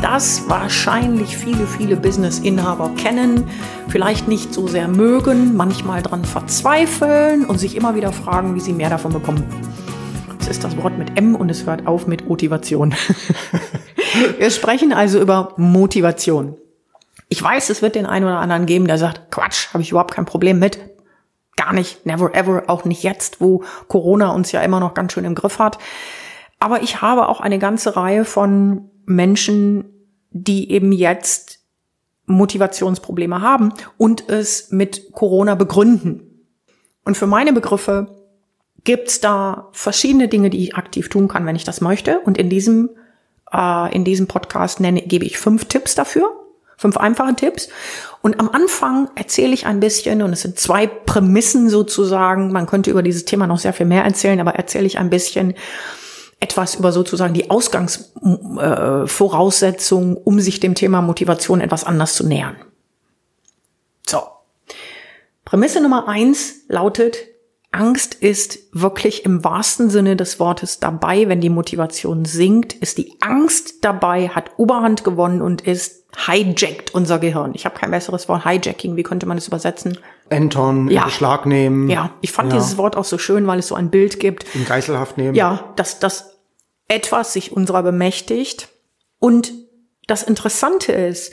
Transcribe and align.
das 0.00 0.48
wahrscheinlich 0.48 1.36
viele, 1.36 1.66
viele 1.66 1.96
Business-Inhaber 1.96 2.90
kennen, 2.96 3.48
vielleicht 3.88 4.28
nicht 4.28 4.54
so 4.54 4.68
sehr 4.68 4.88
mögen, 4.88 5.56
manchmal 5.56 6.02
dran 6.02 6.24
verzweifeln 6.24 7.44
und 7.44 7.58
sich 7.58 7.76
immer 7.76 7.94
wieder 7.94 8.12
fragen, 8.12 8.54
wie 8.54 8.60
sie 8.60 8.72
mehr 8.72 8.90
davon 8.90 9.12
bekommen. 9.12 9.44
Es 10.40 10.48
ist 10.48 10.64
das 10.64 10.76
Wort 10.76 10.96
mit 10.96 11.18
M 11.18 11.34
und 11.34 11.50
es 11.50 11.66
hört 11.66 11.86
auf 11.86 12.06
mit 12.06 12.28
Motivation. 12.28 12.94
Wir 14.38 14.50
sprechen 14.50 14.92
also 14.92 15.20
über 15.20 15.52
Motivation. 15.56 16.56
Ich 17.28 17.42
weiß, 17.42 17.68
es 17.70 17.82
wird 17.82 17.94
den 17.94 18.06
einen 18.06 18.24
oder 18.24 18.38
anderen 18.38 18.66
geben, 18.66 18.86
der 18.86 18.98
sagt, 18.98 19.30
Quatsch, 19.30 19.72
habe 19.72 19.82
ich 19.82 19.90
überhaupt 19.90 20.14
kein 20.14 20.24
Problem 20.24 20.58
mit. 20.58 20.78
Gar 21.56 21.74
nicht, 21.74 22.06
never 22.06 22.34
ever, 22.34 22.64
auch 22.68 22.84
nicht 22.84 23.02
jetzt, 23.02 23.40
wo 23.40 23.64
Corona 23.88 24.30
uns 24.30 24.52
ja 24.52 24.62
immer 24.62 24.80
noch 24.80 24.94
ganz 24.94 25.12
schön 25.12 25.24
im 25.24 25.34
Griff 25.34 25.58
hat. 25.58 25.78
Aber 26.60 26.82
ich 26.82 27.02
habe 27.02 27.28
auch 27.28 27.40
eine 27.40 27.58
ganze 27.58 27.96
Reihe 27.96 28.24
von 28.24 28.90
Menschen, 29.08 29.84
die 30.30 30.70
eben 30.70 30.92
jetzt 30.92 31.60
Motivationsprobleme 32.26 33.40
haben 33.40 33.72
und 33.96 34.28
es 34.28 34.70
mit 34.70 35.12
Corona 35.12 35.54
begründen. 35.54 36.44
Und 37.04 37.16
für 37.16 37.26
meine 37.26 37.54
Begriffe 37.54 38.14
gibt's 38.84 39.20
da 39.20 39.68
verschiedene 39.72 40.28
Dinge, 40.28 40.50
die 40.50 40.62
ich 40.62 40.76
aktiv 40.76 41.08
tun 41.08 41.26
kann, 41.26 41.46
wenn 41.46 41.56
ich 41.56 41.64
das 41.64 41.80
möchte. 41.80 42.20
Und 42.20 42.36
in 42.36 42.50
diesem, 42.50 42.90
äh, 43.50 43.94
in 43.94 44.04
diesem 44.04 44.26
Podcast 44.26 44.80
nenne, 44.80 45.02
gebe 45.02 45.24
ich 45.24 45.38
fünf 45.38 45.64
Tipps 45.64 45.94
dafür, 45.94 46.30
fünf 46.76 46.98
einfache 46.98 47.34
Tipps. 47.34 47.70
Und 48.20 48.38
am 48.38 48.50
Anfang 48.50 49.10
erzähle 49.14 49.54
ich 49.54 49.66
ein 49.66 49.80
bisschen, 49.80 50.22
und 50.22 50.34
es 50.34 50.42
sind 50.42 50.58
zwei 50.58 50.86
Prämissen 50.86 51.70
sozusagen, 51.70 52.52
man 52.52 52.66
könnte 52.66 52.90
über 52.90 53.02
dieses 53.02 53.24
Thema 53.24 53.46
noch 53.46 53.58
sehr 53.58 53.72
viel 53.72 53.86
mehr 53.86 54.04
erzählen, 54.04 54.40
aber 54.40 54.54
erzähle 54.56 54.86
ich 54.86 54.98
ein 54.98 55.10
bisschen, 55.10 55.54
etwas 56.40 56.76
über 56.76 56.92
sozusagen 56.92 57.34
die 57.34 57.50
Ausgangsvoraussetzungen, 57.50 60.16
äh, 60.16 60.20
um 60.24 60.40
sich 60.40 60.60
dem 60.60 60.74
Thema 60.74 61.02
Motivation 61.02 61.60
etwas 61.60 61.84
anders 61.84 62.14
zu 62.14 62.26
nähern. 62.26 62.56
So. 64.06 64.22
Prämisse 65.44 65.80
Nummer 65.80 66.08
eins 66.08 66.62
lautet, 66.68 67.18
Angst 67.70 68.14
ist 68.14 68.60
wirklich 68.72 69.26
im 69.26 69.44
wahrsten 69.44 69.90
Sinne 69.90 70.16
des 70.16 70.40
Wortes 70.40 70.80
dabei, 70.80 71.28
wenn 71.28 71.42
die 71.42 71.50
Motivation 71.50 72.24
sinkt, 72.24 72.72
ist 72.72 72.96
die 72.96 73.18
Angst 73.20 73.84
dabei, 73.84 74.28
hat 74.28 74.52
Oberhand 74.56 75.04
gewonnen 75.04 75.42
und 75.42 75.60
ist 75.62 76.06
hijackt 76.26 76.94
unser 76.94 77.18
Gehirn. 77.18 77.52
Ich 77.54 77.66
habe 77.66 77.78
kein 77.78 77.90
besseres 77.90 78.26
Wort, 78.28 78.46
hijacking, 78.46 78.96
wie 78.96 79.02
könnte 79.02 79.26
man 79.26 79.36
das 79.36 79.48
übersetzen? 79.48 79.98
Entern, 80.30 80.88
ja. 80.88 81.02
in 81.02 81.06
Beschlag 81.06 81.46
nehmen. 81.46 81.88
Ja, 81.88 82.10
ich 82.20 82.32
fand 82.32 82.52
ja. 82.52 82.58
dieses 82.58 82.76
Wort 82.76 82.96
auch 82.96 83.04
so 83.04 83.18
schön, 83.18 83.46
weil 83.46 83.58
es 83.58 83.68
so 83.68 83.74
ein 83.74 83.90
Bild 83.90 84.20
gibt. 84.20 84.44
In 84.54 84.64
Geiselhaft 84.64 85.16
nehmen. 85.16 85.34
Ja, 85.34 85.72
dass, 85.76 85.98
dass 85.98 86.38
etwas 86.88 87.32
sich 87.32 87.52
unserer 87.52 87.82
bemächtigt. 87.82 88.68
Und 89.18 89.52
das 90.06 90.22
Interessante 90.22 90.92
ist, 90.92 91.32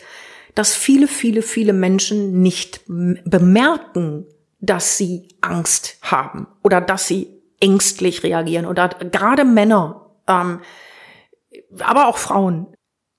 dass 0.53 0.73
viele, 0.73 1.07
viele, 1.07 1.41
viele 1.41 1.73
Menschen 1.73 2.41
nicht 2.41 2.81
bemerken, 2.85 4.25
dass 4.59 4.97
sie 4.97 5.27
Angst 5.41 5.97
haben 6.01 6.47
oder 6.63 6.81
dass 6.81 7.07
sie 7.07 7.41
ängstlich 7.59 8.23
reagieren 8.23 8.65
oder 8.65 8.89
gerade 8.89 9.45
Männer, 9.45 10.11
ähm, 10.27 10.61
aber 11.79 12.07
auch 12.07 12.17
Frauen 12.17 12.67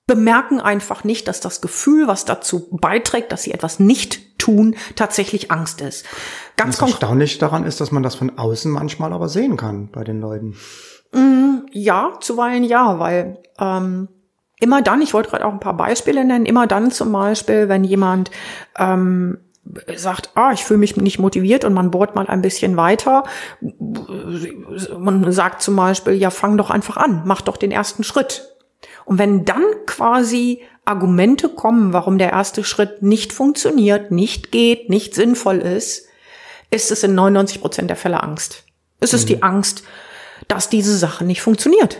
bemerken 0.06 0.60
einfach 0.60 1.04
nicht, 1.04 1.28
dass 1.28 1.40
das 1.40 1.60
Gefühl, 1.60 2.06
was 2.06 2.24
dazu 2.24 2.68
beiträgt, 2.70 3.32
dass 3.32 3.42
sie 3.42 3.52
etwas 3.52 3.80
nicht 3.80 4.20
tun, 4.38 4.76
tatsächlich 4.94 5.50
Angst 5.50 5.80
ist. 5.80 6.04
Ganz 6.56 6.78
das 6.78 6.90
erstaunlich 6.90 7.38
daran 7.38 7.64
ist, 7.64 7.80
dass 7.80 7.92
man 7.92 8.02
das 8.02 8.14
von 8.14 8.38
außen 8.38 8.70
manchmal 8.70 9.12
aber 9.12 9.28
sehen 9.28 9.56
kann 9.56 9.88
bei 9.90 10.04
den 10.04 10.20
Leuten. 10.20 10.56
Mm, 11.12 11.66
ja, 11.72 12.12
zuweilen 12.20 12.64
ja, 12.64 12.98
weil 12.98 13.38
ähm, 13.58 14.08
immer 14.60 14.82
dann, 14.82 15.02
ich 15.02 15.14
wollte 15.14 15.30
gerade 15.30 15.46
auch 15.46 15.52
ein 15.52 15.60
paar 15.60 15.76
Beispiele 15.76 16.24
nennen, 16.24 16.46
immer 16.46 16.66
dann 16.66 16.90
zum 16.90 17.12
Beispiel, 17.12 17.68
wenn 17.68 17.84
jemand 17.84 18.30
ähm, 18.78 19.38
sagt, 19.96 20.30
ah, 20.34 20.52
ich 20.52 20.64
fühle 20.64 20.78
mich 20.78 20.96
nicht 20.96 21.18
motiviert 21.18 21.64
und 21.64 21.74
man 21.74 21.90
bohrt 21.90 22.14
mal 22.14 22.26
ein 22.26 22.42
bisschen 22.42 22.76
weiter. 22.76 23.24
Man 24.98 25.30
sagt 25.32 25.62
zum 25.62 25.76
Beispiel, 25.76 26.14
ja, 26.14 26.30
fang 26.30 26.56
doch 26.56 26.70
einfach 26.70 26.96
an, 26.96 27.22
mach 27.24 27.42
doch 27.42 27.56
den 27.56 27.72
ersten 27.72 28.04
Schritt. 28.04 28.56
Und 29.04 29.18
wenn 29.18 29.44
dann 29.44 29.64
quasi 29.86 30.62
Argumente 30.86 31.48
kommen, 31.48 31.92
warum 31.92 32.16
der 32.16 32.30
erste 32.30 32.64
Schritt 32.64 33.02
nicht 33.02 33.32
funktioniert, 33.32 34.10
nicht 34.10 34.52
geht, 34.52 34.88
nicht 34.88 35.14
sinnvoll 35.14 35.58
ist, 35.58 36.06
ist 36.70 36.90
es 36.90 37.02
in 37.02 37.14
99 37.14 37.60
Prozent 37.60 37.90
der 37.90 37.96
Fälle 37.96 38.22
Angst. 38.22 38.64
Es 39.00 39.12
ist 39.12 39.24
mhm. 39.24 39.28
die 39.28 39.42
Angst, 39.42 39.82
dass 40.48 40.68
diese 40.68 40.96
Sache 40.96 41.24
nicht 41.24 41.42
funktioniert. 41.42 41.98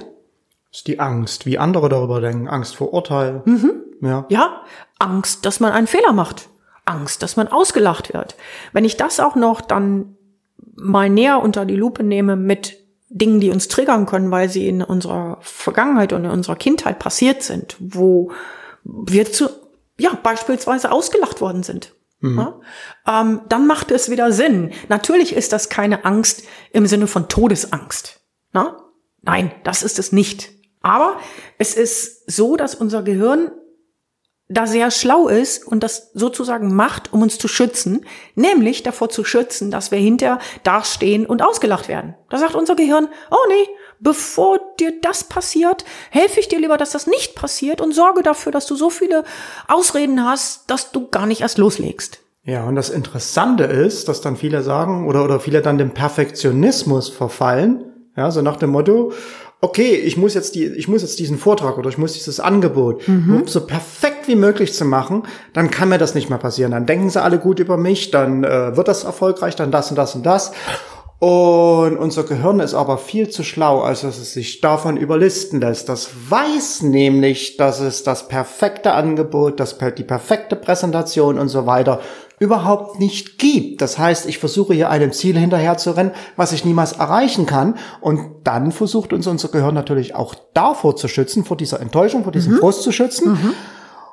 Es 0.71 0.79
ist 0.79 0.87
die 0.87 1.01
Angst, 1.01 1.47
wie 1.47 1.59
andere 1.59 1.89
darüber 1.89 2.21
denken. 2.21 2.49
Angst 2.49 2.77
vor 2.77 2.93
Urteil. 2.93 3.43
Mhm. 3.45 3.83
Ja. 4.03 4.27
ja, 4.29 4.63
Angst, 4.99 5.47
dass 5.47 5.59
man 5.61 5.73
einen 5.73 5.87
Fehler 5.87 6.13
macht. 6.13 6.49
Angst, 6.85 7.23
dass 7.23 7.37
man 7.37 7.49
ausgelacht 7.49 8.15
wird. 8.15 8.37
Wenn 8.73 8.85
ich 8.85 8.97
das 8.97 9.19
auch 9.19 9.35
noch 9.35 9.61
dann 9.61 10.17
mal 10.77 11.11
näher 11.11 11.43
unter 11.43 11.65
die 11.65 11.75
Lupe 11.75 12.05
nehme 12.05 12.37
mit 12.37 12.77
Dingen, 13.09 13.41
die 13.41 13.51
uns 13.51 13.69
triggern 13.69 14.07
können, 14.07 14.31
weil 14.31 14.49
sie 14.49 14.69
in 14.69 14.83
unserer 14.83 15.39
Vergangenheit 15.41 16.13
und 16.13 16.25
in 16.25 16.31
unserer 16.31 16.57
Kindheit 16.57 16.99
passiert 16.99 17.43
sind, 17.43 17.77
wo 17.81 18.31
wir 18.87 19.31
zu, 19.33 19.49
ja, 19.99 20.19
beispielsweise 20.23 20.93
ausgelacht 20.93 21.41
worden 21.41 21.63
sind. 21.63 21.95
Mhm. 22.21 22.39
Ja? 22.39 23.21
Ähm, 23.21 23.41
dann 23.49 23.67
macht 23.67 23.91
es 23.91 24.11
wieder 24.11 24.33
Sinn. 24.33 24.73
Natürlich 24.89 25.35
ist 25.35 25.53
das 25.53 25.69
keine 25.69 26.05
Angst 26.05 26.45
im 26.73 26.87
Sinne 26.87 27.07
von 27.07 27.29
Todesangst. 27.29 28.21
Na? 28.53 28.83
Nein, 29.23 29.53
das 29.65 29.83
ist 29.83 29.99
es 29.99 30.13
nicht. 30.13 30.51
Aber 30.81 31.19
es 31.59 31.75
ist 31.75 32.31
so, 32.31 32.57
dass 32.57 32.75
unser 32.75 33.03
Gehirn 33.03 33.51
da 34.49 34.67
sehr 34.69 34.93
schlau 34.93 35.27
ist 35.27 35.67
und 35.67 35.83
das 35.83 36.13
sozusagen 36.15 36.75
macht, 36.75 37.13
um 37.13 37.23
uns 37.23 37.39
zu 37.39 37.49
schützen, 37.49 38.07
nämlich 38.37 38.85
davor 38.85 39.09
zu 39.09 39.25
schützen, 39.25 39.73
dass 39.73 39.91
wir 39.91 39.99
hinter 39.99 40.39
dastehen 40.63 41.27
und 41.27 41.43
ausgelacht 41.43 41.89
werden. 41.89 42.15
Da 42.31 42.39
sagt 42.39 42.55
unser 42.55 42.77
Gehirn, 42.77 43.09
oh 43.31 43.49
nee, 43.49 43.69
bevor 44.01 44.59
dir 44.79 44.93
das 45.01 45.25
passiert, 45.25 45.85
helfe 46.11 46.41
ich 46.41 46.49
dir 46.49 46.59
lieber, 46.59 46.77
dass 46.77 46.91
das 46.91 47.07
nicht 47.07 47.35
passiert 47.35 47.81
und 47.81 47.95
sorge 47.95 48.23
dafür, 48.23 48.53
dass 48.53 48.67
du 48.67 48.77
so 48.77 48.91
viele 48.91 49.25
Ausreden 49.69 50.25
hast, 50.25 50.71
dass 50.71 50.93
du 50.93 51.09
gar 51.09 51.27
nicht 51.27 51.41
erst 51.41 51.59
loslegst. 51.59 52.21
Ja, 52.45 52.65
und 52.65 52.77
das 52.77 52.91
Interessante 52.91 53.65
ist, 53.65 54.09
dass 54.09 54.21
dann 54.21 54.37
viele 54.37 54.63
sagen 54.63 55.09
oder, 55.09 55.25
oder 55.25 55.41
viele 55.41 55.63
dann 55.63 55.79
dem 55.79 55.91
Perfektionismus 55.91 57.09
verfallen, 57.09 57.85
ja, 58.17 58.31
so 58.31 58.41
nach 58.41 58.57
dem 58.57 58.71
Motto, 58.71 59.13
okay, 59.61 59.95
ich 59.97 60.17
muss 60.17 60.35
jetzt 60.35 60.55
die, 60.55 60.65
ich 60.67 60.87
muss 60.87 61.03
jetzt 61.03 61.19
diesen 61.19 61.39
Vortrag 61.39 61.77
oder 61.77 61.89
ich 61.89 61.99
muss 61.99 62.13
dieses 62.13 62.41
Angebot, 62.41 63.07
mhm. 63.09 63.37
um 63.37 63.47
so 63.49 63.67
perfekt 63.67 64.29
wie 64.29 64.37
möglich 64.37 64.73
zu 64.75 64.85
machen, 64.85 65.25
dann 65.55 65.71
kann 65.71 65.89
mir 65.89 65.99
das 65.99 66.15
nicht 66.15 66.29
mehr 66.29 66.39
passieren. 66.39 66.73
Dann 66.73 66.87
denken 66.87 67.11
sie 67.11 67.23
alle 67.23 67.39
gut 67.39 67.59
über 67.59 67.77
mich, 67.77 68.11
dann 68.11 68.45
äh, 68.45 68.77
wird 68.77 68.89
das 68.89 69.05
erfolgreich, 69.05 69.57
dann 69.57 69.71
das 69.71 69.91
und 69.91 69.97
das 69.97 70.15
und 70.15 70.25
das. 70.25 70.53
Und 71.19 71.97
unser 71.97 72.25
Gehirn 72.25 72.61
ist 72.61 72.75
aber 72.75 72.99
viel 72.99 73.31
zu 73.31 73.43
schlau, 73.43 73.81
als 73.81 74.03
dass 74.03 74.19
es 74.19 74.35
sich 74.35 74.61
davon 74.61 74.99
überlisten 74.99 75.61
lässt. 75.61 75.89
Das 75.89 76.11
weiß 76.29 76.83
nämlich, 76.83 77.57
dass 77.57 77.81
es 77.81 78.03
das 78.03 78.29
perfekte 78.29 78.93
Angebot, 78.93 79.59
das, 79.59 79.79
die 79.97 80.05
perfekte 80.05 80.57
Präsentation 80.57 81.39
und 81.39 81.49
so 81.49 81.65
weiter 81.65 82.01
überhaupt 82.39 83.01
nicht 83.01 83.39
gibt. 83.39 83.81
Das 83.81 83.99
heißt, 83.99 84.29
ich 84.29 84.39
versuche 84.39 84.75
hier 84.75 84.91
einem 84.91 85.11
Ziel 85.13 85.39
hinterher 85.39 85.79
zu 85.79 85.93
rennen, 85.93 86.11
was 86.37 86.53
ich 86.53 86.67
niemals 86.67 86.93
erreichen 86.93 87.47
kann. 87.47 87.77
Und 88.03 88.45
dann 88.45 88.71
versucht 88.71 89.15
uns 89.15 89.27
unser 89.27 89.49
Gehirn 89.49 89.75
natürlich 89.75 90.15
auch 90.15 90.35
davor 90.53 90.97
zu 90.97 91.09
schützen, 91.09 91.45
vor 91.45 91.57
dieser 91.57 91.81
Enttäuschung, 91.81 92.25
vor 92.25 92.33
diesem 92.33 92.55
mhm. 92.55 92.59
Frust 92.59 92.83
zu 92.83 92.93
schützen. 92.93 93.33
Mhm. 93.33 93.55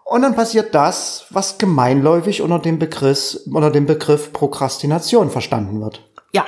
Und 0.05 0.21
dann 0.21 0.35
passiert 0.35 0.73
das, 0.73 1.25
was 1.31 1.57
gemeinläufig 1.57 2.41
unter 2.41 2.59
dem 2.59 2.79
Begriff, 2.79 3.39
unter 3.45 3.71
dem 3.71 3.85
Begriff 3.85 4.31
Prokrastination 4.31 5.29
verstanden 5.29 5.81
wird. 5.81 6.09
Ja, 6.33 6.45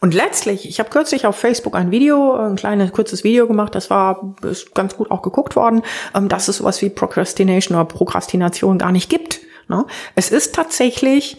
und 0.00 0.14
letztlich, 0.14 0.66
ich 0.66 0.80
habe 0.80 0.88
kürzlich 0.88 1.26
auf 1.26 1.36
Facebook 1.36 1.74
ein 1.76 1.90
Video, 1.90 2.34
ein 2.34 2.56
kleines 2.56 2.92
kurzes 2.92 3.22
Video 3.22 3.46
gemacht, 3.46 3.74
das 3.74 3.90
war 3.90 4.34
ist 4.42 4.74
ganz 4.74 4.96
gut 4.96 5.10
auch 5.10 5.20
geguckt 5.20 5.56
worden, 5.56 5.82
ähm, 6.14 6.28
dass 6.28 6.48
es 6.48 6.56
sowas 6.56 6.80
wie 6.80 6.88
Procrastination 6.88 7.76
oder 7.76 7.84
Prokrastination 7.84 8.78
gar 8.78 8.92
nicht 8.92 9.10
gibt. 9.10 9.40
Ne? 9.68 9.84
Es 10.14 10.30
ist 10.30 10.54
tatsächlich, 10.54 11.38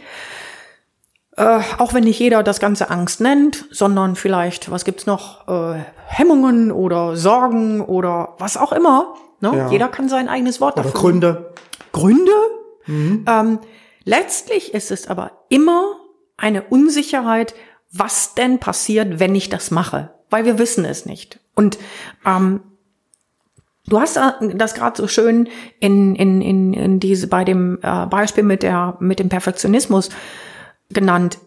äh, 1.38 1.60
auch 1.80 1.96
wenn 1.96 2.04
nicht 2.04 2.19
jeder 2.19 2.44
das 2.44 2.60
Ganze 2.60 2.92
Angst 2.92 3.19
nennt, 3.19 3.66
sondern 3.72 4.16
vielleicht, 4.16 4.69
was 4.69 4.86
gibt's 4.86 5.08
noch, 5.08 5.48
äh, 5.48 5.80
Hemmungen 6.06 6.72
oder 6.72 7.16
Sorgen 7.16 7.81
oder 7.81 8.36
was 8.38 8.58
auch 8.58 8.74
immer. 8.74 9.16
Ne? 9.40 9.54
Ja. 9.56 9.69
Jeder 9.69 9.88
kann 9.88 10.08
sein 10.08 10.30
eigenes 10.30 10.62
Wort 10.62 10.75
oder 10.75 10.84
dafür. 10.84 11.00
Gründe. 11.00 11.54
Gründe? 11.94 12.31
Mhm. 12.86 13.25
Ähm, 13.28 13.60
letztlich 14.04 14.75
ist 14.75 14.92
es 14.92 15.08
aber 15.08 15.31
immer 15.50 15.96
eine 16.38 16.63
Unsicherheit, 16.63 17.56
was 17.91 18.35
denn 18.35 18.59
passiert, 18.59 19.19
wenn 19.19 19.35
ich 19.35 19.49
das 19.49 19.71
mache, 19.71 20.11
weil 20.29 20.45
wir 20.45 20.57
wissen 20.57 20.85
es 20.85 21.05
nicht. 21.05 21.39
Und 21.55 21.77
ähm, 22.25 22.61
Du 23.88 23.99
hast 23.99 24.17
das 24.53 24.73
gerade 24.73 24.95
so 24.95 25.07
schön 25.07 25.49
in, 25.79 26.15
in, 26.15 26.41
in, 26.41 26.73
in 26.73 26.99
diese 27.01 27.27
bei 27.27 27.43
dem 27.43 27.79
äh, 27.81 28.05
Beispiel 28.05 28.43
mit 28.43 28.63
der 28.63 28.95
mit 28.99 29.19
dem 29.19 29.27
Perfektionismus 29.27 30.09
genannt. 30.89 31.39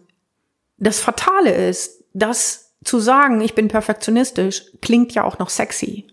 Das 0.77 0.99
Fatale 0.99 1.51
ist, 1.51 2.03
dass 2.13 2.73
zu 2.83 2.99
sagen, 2.99 3.41
ich 3.41 3.55
bin 3.55 3.67
perfektionistisch, 3.67 4.65
klingt 4.81 5.13
ja 5.13 5.23
auch 5.23 5.39
noch 5.39 5.49
sexy. 5.49 6.05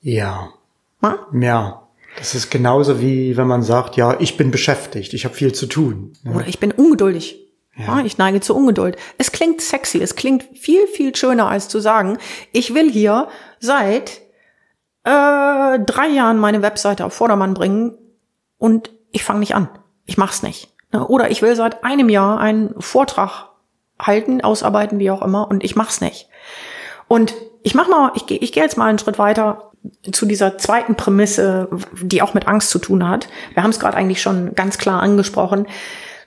Ja. 0.00 0.50
Ha? 1.02 1.26
Ja. 1.32 1.88
Das 2.18 2.34
ist 2.34 2.50
genauso 2.50 3.00
wie 3.00 3.36
wenn 3.36 3.46
man 3.46 3.62
sagt, 3.62 3.96
ja, 3.96 4.20
ich 4.20 4.36
bin 4.36 4.50
beschäftigt, 4.50 5.14
ich 5.14 5.24
habe 5.24 5.34
viel 5.34 5.52
zu 5.52 5.66
tun. 5.66 6.12
Ja. 6.24 6.32
Oder 6.32 6.46
ich 6.46 6.60
bin 6.60 6.70
ungeduldig. 6.70 7.41
Ja. 7.76 7.98
ja. 7.98 8.04
ich 8.04 8.18
neige 8.18 8.40
zur 8.40 8.56
Ungeduld. 8.56 8.96
Es 9.18 9.32
klingt 9.32 9.60
sexy, 9.60 10.00
es 10.00 10.16
klingt 10.16 10.44
viel, 10.56 10.86
viel 10.86 11.14
schöner 11.14 11.48
als 11.48 11.68
zu 11.68 11.80
sagen, 11.80 12.18
ich 12.52 12.74
will 12.74 12.90
hier 12.90 13.28
seit 13.60 14.20
äh, 15.04 15.78
drei 15.78 16.08
Jahren 16.12 16.38
meine 16.38 16.62
Webseite 16.62 17.04
auf 17.04 17.14
Vordermann 17.14 17.54
bringen 17.54 17.96
und 18.58 18.90
ich 19.10 19.24
fange 19.24 19.40
nicht 19.40 19.54
an. 19.54 19.68
Ich 20.06 20.16
mach's 20.16 20.42
nicht. 20.42 20.72
Ne? 20.92 21.06
Oder 21.06 21.30
ich 21.30 21.42
will 21.42 21.56
seit 21.56 21.84
einem 21.84 22.08
Jahr 22.08 22.38
einen 22.38 22.80
Vortrag 22.80 23.48
halten, 24.00 24.40
ausarbeiten, 24.40 24.98
wie 24.98 25.10
auch 25.10 25.22
immer, 25.22 25.48
und 25.48 25.64
ich 25.64 25.76
mach's 25.76 26.00
nicht. 26.00 26.28
Und 27.08 27.34
ich 27.62 27.74
mach 27.74 27.88
mal, 27.88 28.12
ich 28.14 28.26
gehe 28.26 28.38
ich 28.38 28.52
geh 28.52 28.60
jetzt 28.60 28.76
mal 28.76 28.86
einen 28.86 28.98
Schritt 28.98 29.18
weiter 29.18 29.72
zu 30.12 30.26
dieser 30.26 30.58
zweiten 30.58 30.94
Prämisse, 30.94 31.68
die 32.00 32.22
auch 32.22 32.34
mit 32.34 32.46
Angst 32.46 32.70
zu 32.70 32.78
tun 32.78 33.08
hat. 33.08 33.28
Wir 33.54 33.62
haben 33.62 33.70
es 33.70 33.80
gerade 33.80 33.96
eigentlich 33.96 34.22
schon 34.22 34.54
ganz 34.54 34.78
klar 34.78 35.02
angesprochen. 35.02 35.66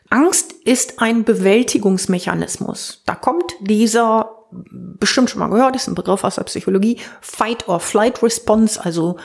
Angst 0.09 0.53
ist 0.63 1.01
ein 1.01 1.23
Bewältigungsmechanismus. 1.23 3.03
Da 3.05 3.15
kommt 3.15 3.55
dieser 3.59 4.35
bestimmt 4.51 5.29
schon 5.29 5.39
mal 5.39 5.49
gehört, 5.49 5.75
ist 5.75 5.87
ein 5.87 5.95
Begriff 5.95 6.23
aus 6.23 6.35
der 6.35 6.43
Psychologie, 6.43 6.99
Fight 7.21 7.67
or 7.67 7.79
Flight 7.79 8.21
Response, 8.23 8.83
also 8.83 9.17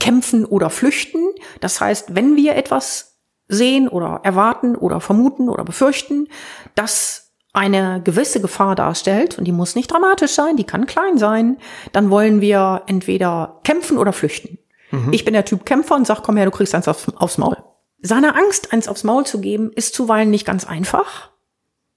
kämpfen 0.00 0.44
oder 0.44 0.70
flüchten. 0.70 1.30
Das 1.60 1.80
heißt, 1.80 2.14
wenn 2.14 2.36
wir 2.36 2.56
etwas 2.56 3.18
sehen 3.48 3.88
oder 3.88 4.20
erwarten 4.24 4.74
oder 4.74 5.00
vermuten 5.00 5.48
oder 5.48 5.64
befürchten, 5.64 6.28
dass 6.74 7.32
eine 7.52 8.02
gewisse 8.02 8.40
Gefahr 8.40 8.74
darstellt, 8.74 9.38
und 9.38 9.44
die 9.44 9.52
muss 9.52 9.76
nicht 9.76 9.90
dramatisch 9.90 10.32
sein, 10.32 10.56
die 10.56 10.64
kann 10.64 10.86
klein 10.86 11.16
sein, 11.16 11.58
dann 11.92 12.10
wollen 12.10 12.40
wir 12.40 12.82
entweder 12.86 13.60
kämpfen 13.64 13.98
oder 13.98 14.12
flüchten. 14.12 14.58
Mhm. 14.90 15.12
Ich 15.12 15.24
bin 15.24 15.32
der 15.32 15.44
Typ 15.44 15.64
Kämpfer 15.64 15.94
und 15.94 16.06
sag, 16.06 16.22
komm 16.22 16.36
her, 16.36 16.44
du 16.44 16.50
kriegst 16.50 16.74
eins 16.74 16.88
aufs, 16.88 17.08
aufs 17.16 17.38
Maul. 17.38 17.56
Seiner 18.06 18.36
Angst 18.36 18.72
eins 18.72 18.88
aufs 18.88 19.04
Maul 19.04 19.26
zu 19.26 19.40
geben, 19.40 19.72
ist 19.72 19.94
zuweilen 19.94 20.30
nicht 20.30 20.46
ganz 20.46 20.64
einfach, 20.64 21.30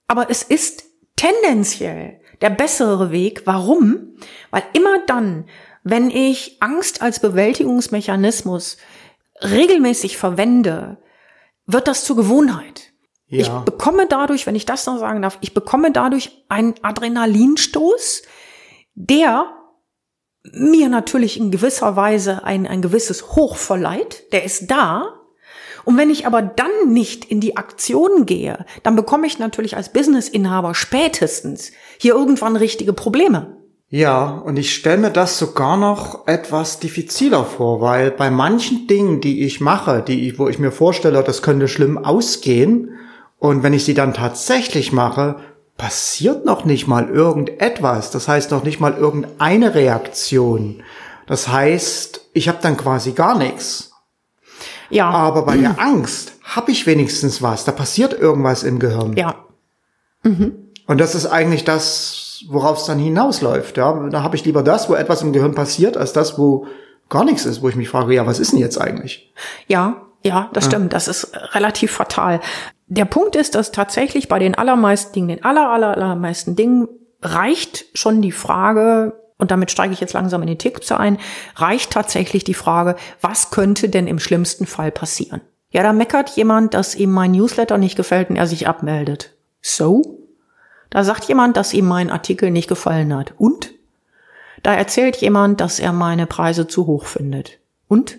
aber 0.06 0.30
es 0.30 0.42
ist 0.42 0.84
tendenziell 1.16 2.20
der 2.40 2.50
bessere 2.50 3.10
Weg. 3.10 3.42
Warum? 3.44 4.14
Weil 4.50 4.62
immer 4.72 4.98
dann, 5.06 5.46
wenn 5.82 6.10
ich 6.10 6.56
Angst 6.60 7.02
als 7.02 7.20
Bewältigungsmechanismus 7.20 8.78
regelmäßig 9.42 10.16
verwende, 10.16 10.98
wird 11.66 11.86
das 11.86 12.04
zur 12.04 12.16
Gewohnheit. 12.16 12.92
Ja. 13.28 13.40
Ich 13.40 13.48
bekomme 13.48 14.06
dadurch, 14.08 14.46
wenn 14.46 14.56
ich 14.56 14.66
das 14.66 14.86
noch 14.86 14.98
sagen 14.98 15.22
darf, 15.22 15.38
ich 15.40 15.54
bekomme 15.54 15.92
dadurch 15.92 16.44
einen 16.48 16.74
Adrenalinstoß, 16.82 18.22
der 18.94 19.46
mir 20.42 20.88
natürlich 20.88 21.38
in 21.38 21.50
gewisser 21.50 21.94
Weise 21.94 22.44
ein, 22.44 22.66
ein 22.66 22.82
gewisses 22.82 23.36
Hoch 23.36 23.56
verleiht. 23.56 24.32
Der 24.32 24.42
ist 24.42 24.70
da, 24.70 25.19
und 25.84 25.96
wenn 25.96 26.10
ich 26.10 26.26
aber 26.26 26.42
dann 26.42 26.92
nicht 26.92 27.24
in 27.24 27.40
die 27.40 27.56
Aktion 27.56 28.26
gehe, 28.26 28.64
dann 28.82 28.96
bekomme 28.96 29.26
ich 29.26 29.38
natürlich 29.38 29.76
als 29.76 29.92
Businessinhaber 29.92 30.74
spätestens 30.74 31.72
hier 31.98 32.14
irgendwann 32.14 32.56
richtige 32.56 32.92
Probleme. 32.92 33.56
Ja, 33.88 34.28
und 34.38 34.56
ich 34.56 34.72
stelle 34.72 34.98
mir 34.98 35.10
das 35.10 35.38
sogar 35.38 35.76
noch 35.76 36.28
etwas 36.28 36.78
diffiziler 36.78 37.44
vor, 37.44 37.80
weil 37.80 38.12
bei 38.12 38.30
manchen 38.30 38.86
Dingen, 38.86 39.20
die 39.20 39.44
ich 39.44 39.60
mache, 39.60 40.02
die 40.06 40.28
ich, 40.28 40.38
wo 40.38 40.48
ich 40.48 40.60
mir 40.60 40.70
vorstelle, 40.70 41.24
das 41.24 41.42
könnte 41.42 41.66
schlimm 41.66 41.98
ausgehen, 41.98 42.96
und 43.40 43.62
wenn 43.62 43.72
ich 43.72 43.84
sie 43.86 43.94
dann 43.94 44.14
tatsächlich 44.14 44.92
mache, 44.92 45.36
passiert 45.78 46.44
noch 46.44 46.66
nicht 46.66 46.86
mal 46.86 47.08
irgendetwas. 47.08 48.10
Das 48.10 48.28
heißt 48.28 48.50
noch 48.50 48.62
nicht 48.62 48.80
mal 48.80 48.94
irgendeine 48.94 49.74
Reaktion. 49.74 50.82
Das 51.26 51.48
heißt, 51.48 52.28
ich 52.34 52.48
habe 52.48 52.58
dann 52.60 52.76
quasi 52.76 53.12
gar 53.12 53.36
nichts. 53.36 53.89
Ja. 54.90 55.08
Aber 55.10 55.42
bei 55.44 55.56
der 55.56 55.80
Angst 55.80 56.32
habe 56.42 56.72
ich 56.72 56.86
wenigstens 56.86 57.42
was. 57.42 57.64
Da 57.64 57.72
passiert 57.72 58.12
irgendwas 58.12 58.62
im 58.62 58.78
Gehirn. 58.78 59.16
Ja. 59.16 59.36
Mhm. 60.22 60.54
Und 60.86 60.98
das 60.98 61.14
ist 61.14 61.26
eigentlich 61.26 61.64
das, 61.64 62.44
worauf 62.48 62.78
es 62.78 62.86
dann 62.86 62.98
hinausläuft. 62.98 63.76
Ja, 63.76 64.08
da 64.10 64.22
habe 64.22 64.36
ich 64.36 64.44
lieber 64.44 64.62
das, 64.62 64.88
wo 64.88 64.94
etwas 64.94 65.22
im 65.22 65.32
Gehirn 65.32 65.54
passiert, 65.54 65.96
als 65.96 66.12
das, 66.12 66.36
wo 66.38 66.66
gar 67.08 67.24
nichts 67.24 67.44
ist, 67.44 67.62
wo 67.62 67.68
ich 67.68 67.76
mich 67.76 67.88
frage, 67.88 68.14
ja, 68.14 68.26
was 68.26 68.38
ist 68.38 68.52
denn 68.52 68.58
jetzt 68.58 68.80
eigentlich? 68.80 69.32
Ja, 69.68 70.02
ja, 70.22 70.50
das 70.52 70.64
ja. 70.64 70.70
stimmt. 70.70 70.92
Das 70.92 71.08
ist 71.08 71.32
relativ 71.54 71.92
fatal. 71.92 72.40
Der 72.88 73.04
Punkt 73.04 73.36
ist, 73.36 73.54
dass 73.54 73.72
tatsächlich 73.72 74.28
bei 74.28 74.38
den 74.38 74.54
allermeisten 74.54 75.12
Dingen, 75.12 75.28
den 75.28 75.44
aller, 75.44 75.70
aller, 75.70 75.96
allermeisten 75.96 76.56
Dingen 76.56 76.88
reicht 77.22 77.86
schon 77.94 78.20
die 78.20 78.32
Frage, 78.32 79.12
und 79.40 79.50
damit 79.50 79.70
steige 79.70 79.92
ich 79.92 80.00
jetzt 80.00 80.12
langsam 80.12 80.42
in 80.42 80.48
den 80.48 80.58
Tick 80.58 80.80
ein, 80.96 81.18
reicht 81.56 81.90
tatsächlich 81.90 82.44
die 82.44 82.54
Frage, 82.54 82.96
was 83.20 83.50
könnte 83.50 83.88
denn 83.88 84.06
im 84.06 84.18
schlimmsten 84.18 84.66
Fall 84.66 84.90
passieren? 84.90 85.40
Ja, 85.70 85.82
da 85.82 85.92
meckert 85.92 86.30
jemand, 86.30 86.74
dass 86.74 86.94
ihm 86.94 87.10
mein 87.10 87.32
Newsletter 87.32 87.78
nicht 87.78 87.96
gefällt 87.96 88.30
und 88.30 88.36
er 88.36 88.46
sich 88.46 88.66
abmeldet. 88.66 89.34
So? 89.62 90.18
Da 90.90 91.04
sagt 91.04 91.24
jemand, 91.24 91.56
dass 91.56 91.72
ihm 91.72 91.86
mein 91.86 92.10
Artikel 92.10 92.50
nicht 92.50 92.68
gefallen 92.68 93.14
hat. 93.14 93.34
Und? 93.38 93.72
Da 94.62 94.74
erzählt 94.74 95.16
jemand, 95.16 95.60
dass 95.60 95.78
er 95.78 95.92
meine 95.92 96.26
Preise 96.26 96.66
zu 96.66 96.86
hoch 96.86 97.06
findet. 97.06 97.58
Und? 97.86 98.18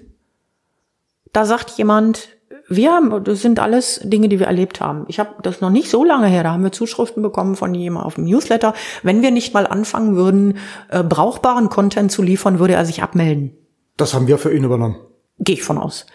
Da 1.33 1.45
sagt 1.45 1.71
jemand, 1.71 2.29
wir 2.75 2.91
haben, 2.91 3.23
das 3.23 3.41
sind 3.41 3.59
alles 3.59 3.99
Dinge, 4.03 4.29
die 4.29 4.39
wir 4.39 4.47
erlebt 4.47 4.79
haben. 4.79 5.05
Ich 5.07 5.19
habe 5.19 5.35
das 5.43 5.61
noch 5.61 5.69
nicht 5.69 5.89
so 5.89 6.03
lange 6.03 6.27
her, 6.27 6.43
da 6.43 6.53
haben 6.53 6.63
wir 6.63 6.71
Zuschriften 6.71 7.21
bekommen 7.21 7.55
von 7.55 7.75
jemandem 7.75 8.07
auf 8.07 8.15
dem 8.15 8.23
Newsletter. 8.23 8.73
Wenn 9.03 9.21
wir 9.21 9.31
nicht 9.31 9.53
mal 9.53 9.67
anfangen 9.67 10.15
würden, 10.15 10.57
äh, 10.89 11.03
brauchbaren 11.03 11.69
Content 11.69 12.11
zu 12.11 12.21
liefern, 12.21 12.59
würde 12.59 12.73
er 12.73 12.85
sich 12.85 13.03
abmelden. 13.03 13.57
Das 13.97 14.13
haben 14.13 14.27
wir 14.27 14.37
für 14.37 14.53
ihn 14.55 14.63
übernommen. 14.63 14.95
Gehe 15.39 15.55
ich 15.55 15.63
von 15.63 15.77
aus. 15.77 16.05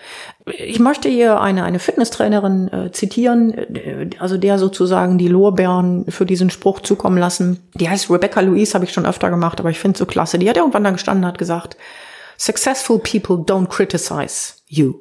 Ich 0.47 0.79
möchte 0.79 1.08
hier 1.08 1.41
eine, 1.41 1.65
eine 1.65 1.79
Fitnesstrainerin 1.79 2.69
äh, 2.72 2.93
zitieren, 2.93 3.53
äh, 3.53 4.10
also 4.19 4.39
der 4.39 4.58
sozusagen 4.58 5.19
die 5.19 5.29
Lorbeeren 5.29 6.06
für 6.08 6.25
diesen 6.25 6.48
Spruch 6.48 6.81
zukommen 6.81 7.19
lassen. 7.19 7.69
Die 7.75 7.89
heißt 7.89 8.10
Rebecca 8.10 8.41
Louise, 8.41 8.75
habe 8.75 8.84
ich 8.84 8.93
schon 8.93 9.06
öfter 9.06 9.29
gemacht, 9.31 9.60
aber 9.60 9.70
ich 9.70 9.79
finde 9.79 9.98
so 9.98 10.06
klasse. 10.06 10.39
Die 10.39 10.48
hat 10.48 10.56
irgendwann 10.56 10.84
da 10.84 10.91
gestanden 10.91 11.27
hat 11.27 11.39
gesagt, 11.39 11.77
Successful 12.39 12.98
people 12.98 13.36
don't 13.36 13.69
criticize 13.69 14.55
you. 14.69 14.94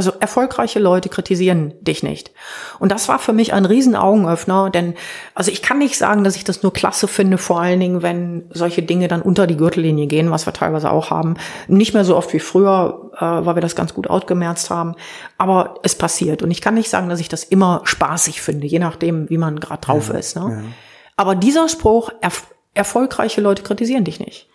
Also 0.00 0.14
erfolgreiche 0.18 0.78
Leute 0.78 1.10
kritisieren 1.10 1.74
dich 1.82 2.02
nicht. 2.02 2.30
Und 2.78 2.90
das 2.90 3.06
war 3.08 3.18
für 3.18 3.34
mich 3.34 3.52
ein 3.52 3.66
riesen 3.66 3.94
Augenöffner, 3.94 4.70
denn 4.70 4.94
also 5.34 5.50
ich 5.50 5.60
kann 5.60 5.76
nicht 5.76 5.98
sagen, 5.98 6.24
dass 6.24 6.36
ich 6.36 6.44
das 6.44 6.62
nur 6.62 6.72
klasse 6.72 7.06
finde, 7.06 7.36
vor 7.36 7.60
allen 7.60 7.80
Dingen, 7.80 8.00
wenn 8.00 8.46
solche 8.48 8.82
Dinge 8.82 9.08
dann 9.08 9.20
unter 9.20 9.46
die 9.46 9.58
Gürtellinie 9.58 10.06
gehen, 10.06 10.30
was 10.30 10.46
wir 10.46 10.54
teilweise 10.54 10.90
auch 10.90 11.10
haben. 11.10 11.34
Nicht 11.68 11.92
mehr 11.92 12.06
so 12.06 12.16
oft 12.16 12.32
wie 12.32 12.40
früher, 12.40 13.10
äh, 13.14 13.20
weil 13.20 13.56
wir 13.56 13.60
das 13.60 13.76
ganz 13.76 13.92
gut 13.92 14.08
ausgemerzt 14.08 14.70
haben. 14.70 14.94
Aber 15.36 15.74
es 15.82 15.94
passiert. 15.94 16.40
Und 16.40 16.50
ich 16.50 16.62
kann 16.62 16.72
nicht 16.72 16.88
sagen, 16.88 17.10
dass 17.10 17.20
ich 17.20 17.28
das 17.28 17.44
immer 17.44 17.82
spaßig 17.84 18.40
finde, 18.40 18.66
je 18.66 18.78
nachdem, 18.78 19.28
wie 19.28 19.36
man 19.36 19.60
gerade 19.60 19.82
drauf 19.82 20.08
ja, 20.08 20.14
ist. 20.14 20.34
Ne? 20.34 20.48
Ja. 20.50 20.62
Aber 21.18 21.34
dieser 21.34 21.68
Spruch, 21.68 22.08
erf 22.22 22.46
erfolgreiche 22.72 23.42
Leute 23.42 23.62
kritisieren 23.64 24.04
dich 24.04 24.18
nicht. 24.18 24.48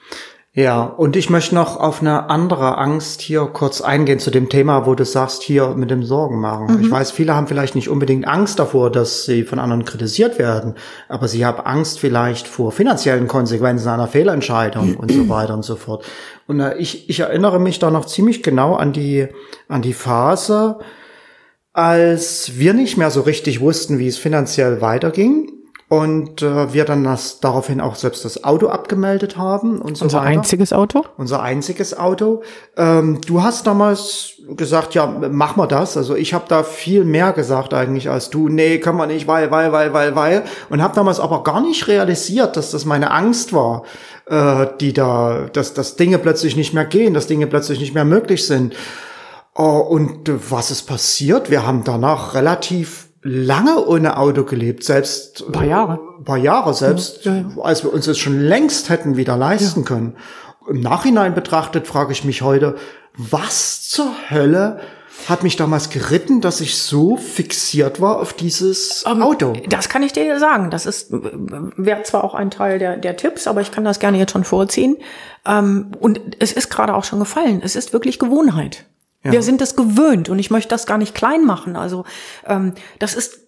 Ja, 0.57 0.83
und 0.83 1.17
ich 1.17 1.29
möchte 1.29 1.53
noch 1.53 1.81
auf 1.81 1.99
eine 1.99 2.29
andere 2.29 2.77
Angst 2.77 3.19
hier 3.19 3.41
kurz 3.41 3.81
eingehen 3.81 4.19
zu 4.19 4.31
dem 4.31 4.47
Thema, 4.47 4.85
wo 4.85 4.95
du 4.95 5.03
sagst, 5.03 5.43
hier 5.43 5.75
mit 5.75 5.91
dem 5.91 6.01
Sorgen 6.01 6.39
machen. 6.39 6.77
Mhm. 6.77 6.81
Ich 6.81 6.89
weiß, 6.89 7.11
viele 7.11 7.35
haben 7.35 7.47
vielleicht 7.47 7.75
nicht 7.75 7.89
unbedingt 7.89 8.25
Angst 8.25 8.57
davor, 8.57 8.89
dass 8.89 9.25
sie 9.25 9.43
von 9.43 9.59
anderen 9.59 9.83
kritisiert 9.83 10.39
werden, 10.39 10.75
aber 11.09 11.27
sie 11.27 11.45
haben 11.45 11.59
Angst 11.59 11.99
vielleicht 11.99 12.47
vor 12.47 12.71
finanziellen 12.71 13.27
Konsequenzen 13.27 13.89
einer 13.89 14.07
Fehlentscheidung 14.07 14.95
und 14.95 15.11
so 15.11 15.27
weiter 15.27 15.55
und 15.55 15.65
so 15.65 15.75
fort. 15.75 16.05
Und 16.47 16.61
äh, 16.61 16.77
ich, 16.77 17.09
ich 17.09 17.19
erinnere 17.19 17.59
mich 17.59 17.79
da 17.79 17.91
noch 17.91 18.05
ziemlich 18.05 18.41
genau 18.41 18.75
an 18.75 18.93
die, 18.93 19.27
an 19.67 19.81
die 19.81 19.93
Phase, 19.93 20.79
als 21.73 22.57
wir 22.57 22.73
nicht 22.73 22.95
mehr 22.95 23.11
so 23.11 23.19
richtig 23.19 23.59
wussten, 23.59 23.99
wie 23.99 24.07
es 24.07 24.17
finanziell 24.17 24.79
weiterging 24.79 25.51
und 25.87 26.41
äh, 26.41 26.73
wir 26.73 26.83
dann 26.83 27.03
das, 27.03 27.39
daraufhin 27.39 27.79
auch 27.79 27.93
selbst 27.93 28.25
das 28.25 28.43
Auto 28.43 28.69
abgemeldet 28.69 29.37
haben 29.37 29.79
und 29.79 29.97
so 29.97 30.05
Unser 30.05 30.19
weiter. 30.19 30.29
einziges 30.29 30.73
Auto? 30.73 31.05
Unser 31.17 31.43
einziges 31.43 31.95
Auto. 31.95 32.41
Ähm, 32.75 33.21
du 33.21 33.43
hast 33.43 33.67
damals 33.67 34.33
gesagt, 34.55 34.95
ja, 34.95 35.05
mach 35.05 35.55
mal 35.57 35.67
das. 35.67 35.95
Also 35.95 36.15
ich 36.15 36.33
habe 36.33 36.45
da 36.47 36.63
viel 36.63 37.05
mehr 37.05 37.33
gesagt 37.33 37.75
eigentlich 37.75 38.09
als 38.09 38.31
du. 38.31 38.49
Nee, 38.49 38.79
kann 38.79 38.95
man 38.95 39.09
nicht, 39.09 39.27
weil, 39.27 39.51
weil, 39.51 39.71
weil, 39.71 39.93
weil, 39.93 40.15
weil. 40.15 40.43
Und 40.71 40.81
habe 40.81 40.95
damals 40.95 41.19
aber 41.19 41.43
gar 41.43 41.61
nicht 41.61 41.87
realisiert, 41.87 42.57
dass 42.57 42.71
das 42.71 42.85
meine 42.85 43.11
Angst 43.11 43.53
war, 43.53 43.83
äh, 44.25 44.65
die 44.81 44.91
da, 44.91 45.45
dass, 45.53 45.75
dass 45.75 45.97
Dinge 45.97 46.17
plötzlich 46.17 46.55
nicht 46.55 46.73
mehr 46.73 46.85
gehen, 46.85 47.13
dass 47.13 47.27
Dinge 47.27 47.45
plötzlich 47.45 47.79
nicht 47.79 47.93
mehr 47.93 48.05
möglich 48.05 48.47
sind. 48.47 48.73
Uh, 49.57 49.79
und 49.79 50.29
was 50.51 50.69
ist 50.69 50.83
passiert? 50.83 51.49
Wir 51.49 51.65
haben 51.65 51.85
danach 51.85 52.33
relativ 52.33 53.04
lange 53.27 53.83
ohne 53.83 54.17
Auto 54.17 54.43
gelebt, 54.43 54.83
selbst 54.83 55.43
ein 55.47 55.51
paar 55.51 55.65
Jahre. 55.65 55.99
Ein 56.19 56.23
paar 56.23 56.37
Jahre, 56.37 56.75
selbst 56.75 57.25
ja, 57.25 57.37
ja. 57.37 57.45
als 57.63 57.83
wir 57.83 57.91
uns 57.91 58.05
das 58.05 58.19
schon 58.19 58.39
längst 58.39 58.89
hätten 58.89 59.17
wieder 59.17 59.35
leisten 59.35 59.79
ja. 59.81 59.85
können. 59.85 60.15
Im 60.69 60.79
Nachhinein 60.79 61.33
betrachtet 61.33 61.87
frage 61.87 62.11
ich 62.11 62.23
mich 62.23 62.43
heute, 62.43 62.75
was 63.17 63.89
zur 63.89 64.11
Hölle 64.29 64.79
hat 65.27 65.41
mich 65.41 65.55
damals 65.55 65.89
geritten, 65.89 66.39
dass 66.39 66.61
ich 66.61 66.77
so 66.77 67.17
fixiert 67.17 67.99
war 67.99 68.19
auf 68.19 68.33
dieses 68.33 69.03
ähm, 69.07 69.23
Auto. 69.23 69.53
Das 69.69 69.89
kann 69.89 70.03
ich 70.03 70.13
dir 70.13 70.37
sagen. 70.39 70.69
Das 70.69 70.85
ist 70.85 71.07
wäre 71.11 72.03
zwar 72.03 72.23
auch 72.23 72.35
ein 72.35 72.51
Teil 72.51 72.77
der, 72.77 72.97
der 72.97 73.17
Tipps, 73.17 73.47
aber 73.47 73.61
ich 73.61 73.71
kann 73.71 73.83
das 73.83 73.99
gerne 73.99 74.19
jetzt 74.19 74.33
schon 74.33 74.43
vorziehen. 74.43 74.97
Um, 75.47 75.91
und 75.99 76.19
es 76.39 76.51
ist 76.51 76.69
gerade 76.69 76.93
auch 76.93 77.03
schon 77.05 77.19
gefallen. 77.19 77.61
Es 77.63 77.75
ist 77.75 77.91
wirklich 77.93 78.19
Gewohnheit. 78.19 78.85
Ja. 79.25 79.31
Wir 79.33 79.41
sind 79.41 79.61
es 79.61 79.75
gewöhnt 79.75 80.29
und 80.29 80.39
ich 80.39 80.51
möchte 80.51 80.69
das 80.69 80.85
gar 80.85 80.97
nicht 80.97 81.13
klein 81.13 81.43
machen. 81.43 81.75
Also 81.75 82.05
um, 82.47 82.73
das 82.99 83.15
ist 83.15 83.39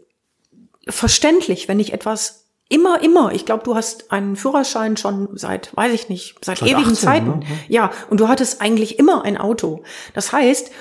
verständlich, 0.89 1.67
wenn 1.67 1.79
ich 1.79 1.93
etwas 1.93 2.47
Immer, 2.69 3.01
immer. 3.01 3.31
Ich 3.31 3.45
glaube, 3.45 3.63
du 3.63 3.75
hast 3.75 4.11
einen 4.11 4.35
Führerschein 4.35 4.97
schon 4.97 5.29
seit, 5.37 5.75
weiß 5.77 5.93
ich 5.93 6.09
nicht, 6.09 6.35
seit, 6.43 6.57
seit 6.57 6.67
ewigen 6.67 6.91
18, 6.91 6.95
Zeiten. 6.95 7.39
Ne? 7.39 7.45
Ja, 7.69 7.91
und 8.09 8.19
du 8.19 8.27
hattest 8.27 8.61
eigentlich 8.61 8.99
immer 8.99 9.23
ein 9.23 9.37
Auto. 9.37 9.83
Das 10.13 10.33
heißt, 10.33 10.71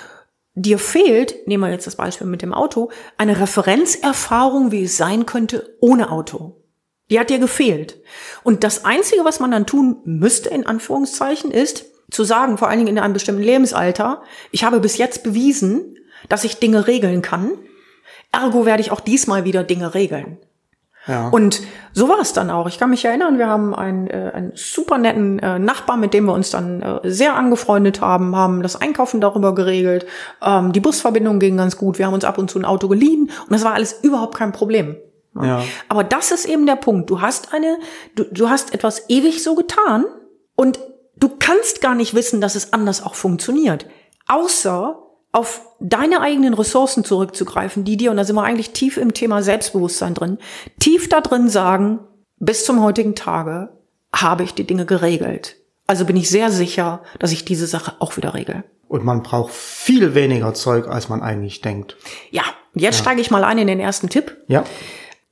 dir 0.54 0.80
fehlt, 0.80 1.46
nehmen 1.46 1.62
wir 1.62 1.70
jetzt 1.70 1.86
das 1.86 1.94
Beispiel 1.94 2.26
mit 2.26 2.42
dem 2.42 2.52
Auto, 2.52 2.90
eine 3.18 3.38
Referenzerfahrung, 3.38 4.72
wie 4.72 4.82
es 4.82 4.96
sein 4.96 5.26
könnte 5.26 5.76
ohne 5.80 6.10
Auto. 6.10 6.60
Die 7.08 7.20
hat 7.20 7.30
dir 7.30 7.38
gefehlt. 7.38 8.00
Und 8.42 8.64
das 8.64 8.84
Einzige, 8.84 9.24
was 9.24 9.38
man 9.38 9.52
dann 9.52 9.66
tun 9.66 9.98
müsste, 10.04 10.48
in 10.48 10.66
Anführungszeichen, 10.66 11.52
ist 11.52 11.84
zu 12.10 12.24
sagen, 12.24 12.58
vor 12.58 12.68
allen 12.68 12.78
Dingen 12.78 12.96
in 12.96 13.02
einem 13.02 13.14
bestimmten 13.14 13.42
Lebensalter, 13.42 14.22
ich 14.50 14.64
habe 14.64 14.80
bis 14.80 14.98
jetzt 14.98 15.22
bewiesen, 15.22 15.96
dass 16.28 16.44
ich 16.44 16.58
Dinge 16.58 16.86
regeln 16.86 17.22
kann. 17.22 17.52
Ergo 18.32 18.66
werde 18.66 18.80
ich 18.80 18.90
auch 18.90 19.00
diesmal 19.00 19.44
wieder 19.44 19.64
Dinge 19.64 19.94
regeln. 19.94 20.38
Ja. 21.06 21.28
Und 21.28 21.62
so 21.92 22.08
war 22.08 22.20
es 22.20 22.32
dann 22.32 22.50
auch. 22.50 22.66
Ich 22.66 22.78
kann 22.78 22.90
mich 22.90 23.04
erinnern, 23.04 23.38
wir 23.38 23.46
haben 23.46 23.74
einen, 23.74 24.08
äh, 24.08 24.32
einen 24.34 24.52
super 24.54 24.98
netten 24.98 25.38
äh, 25.38 25.58
Nachbar, 25.58 25.96
mit 25.96 26.12
dem 26.14 26.24
wir 26.24 26.32
uns 26.32 26.50
dann 26.50 26.82
äh, 26.82 27.00
sehr 27.04 27.36
angefreundet 27.36 28.00
haben, 28.00 28.34
haben 28.34 28.62
das 28.62 28.80
Einkaufen 28.80 29.20
darüber 29.20 29.54
geregelt. 29.54 30.06
Ähm, 30.42 30.72
die 30.72 30.80
Busverbindung 30.80 31.38
ging 31.38 31.56
ganz 31.56 31.76
gut. 31.76 31.98
Wir 31.98 32.06
haben 32.06 32.14
uns 32.14 32.24
ab 32.24 32.38
und 32.38 32.50
zu 32.50 32.58
ein 32.58 32.64
Auto 32.64 32.88
geliehen 32.88 33.30
und 33.42 33.52
das 33.52 33.64
war 33.64 33.74
alles 33.74 34.00
überhaupt 34.02 34.36
kein 34.36 34.50
Problem. 34.50 34.96
Ja. 35.40 35.62
Aber 35.88 36.02
das 36.02 36.32
ist 36.32 36.46
eben 36.46 36.66
der 36.66 36.76
Punkt. 36.76 37.10
Du 37.10 37.20
hast 37.20 37.52
eine, 37.52 37.78
du, 38.14 38.24
du 38.24 38.48
hast 38.48 38.74
etwas 38.74 39.08
ewig 39.08 39.44
so 39.44 39.54
getan 39.54 40.06
und 40.56 40.80
du 41.16 41.30
kannst 41.38 41.80
gar 41.80 41.94
nicht 41.94 42.14
wissen, 42.14 42.40
dass 42.40 42.54
es 42.54 42.72
anders 42.72 43.02
auch 43.02 43.14
funktioniert. 43.14 43.86
Außer 44.28 45.02
auf 45.32 45.60
deine 45.80 46.22
eigenen 46.22 46.54
Ressourcen 46.54 47.04
zurückzugreifen, 47.04 47.84
die 47.84 47.96
dir, 47.96 48.10
und 48.10 48.16
da 48.16 48.24
sind 48.24 48.36
wir 48.36 48.44
eigentlich 48.44 48.70
tief 48.70 48.96
im 48.96 49.12
Thema 49.12 49.42
Selbstbewusstsein 49.42 50.14
drin, 50.14 50.38
tief 50.78 51.08
da 51.08 51.20
drin 51.20 51.48
sagen, 51.48 52.00
bis 52.38 52.64
zum 52.64 52.82
heutigen 52.82 53.14
Tage 53.14 53.70
habe 54.14 54.44
ich 54.44 54.54
die 54.54 54.66
Dinge 54.66 54.86
geregelt. 54.86 55.56
Also 55.86 56.04
bin 56.04 56.16
ich 56.16 56.30
sehr 56.30 56.50
sicher, 56.50 57.02
dass 57.18 57.32
ich 57.32 57.44
diese 57.44 57.66
Sache 57.66 57.94
auch 57.98 58.16
wieder 58.16 58.34
regel. 58.34 58.64
Und 58.88 59.04
man 59.04 59.22
braucht 59.22 59.52
viel 59.52 60.14
weniger 60.14 60.54
Zeug, 60.54 60.88
als 60.88 61.08
man 61.08 61.22
eigentlich 61.22 61.60
denkt. 61.60 61.96
Ja, 62.30 62.44
jetzt 62.74 62.98
ja. 62.98 63.02
steige 63.02 63.20
ich 63.20 63.30
mal 63.30 63.44
ein 63.44 63.58
in 63.58 63.66
den 63.66 63.80
ersten 63.80 64.08
Tipp. 64.08 64.36
Ja. 64.48 64.64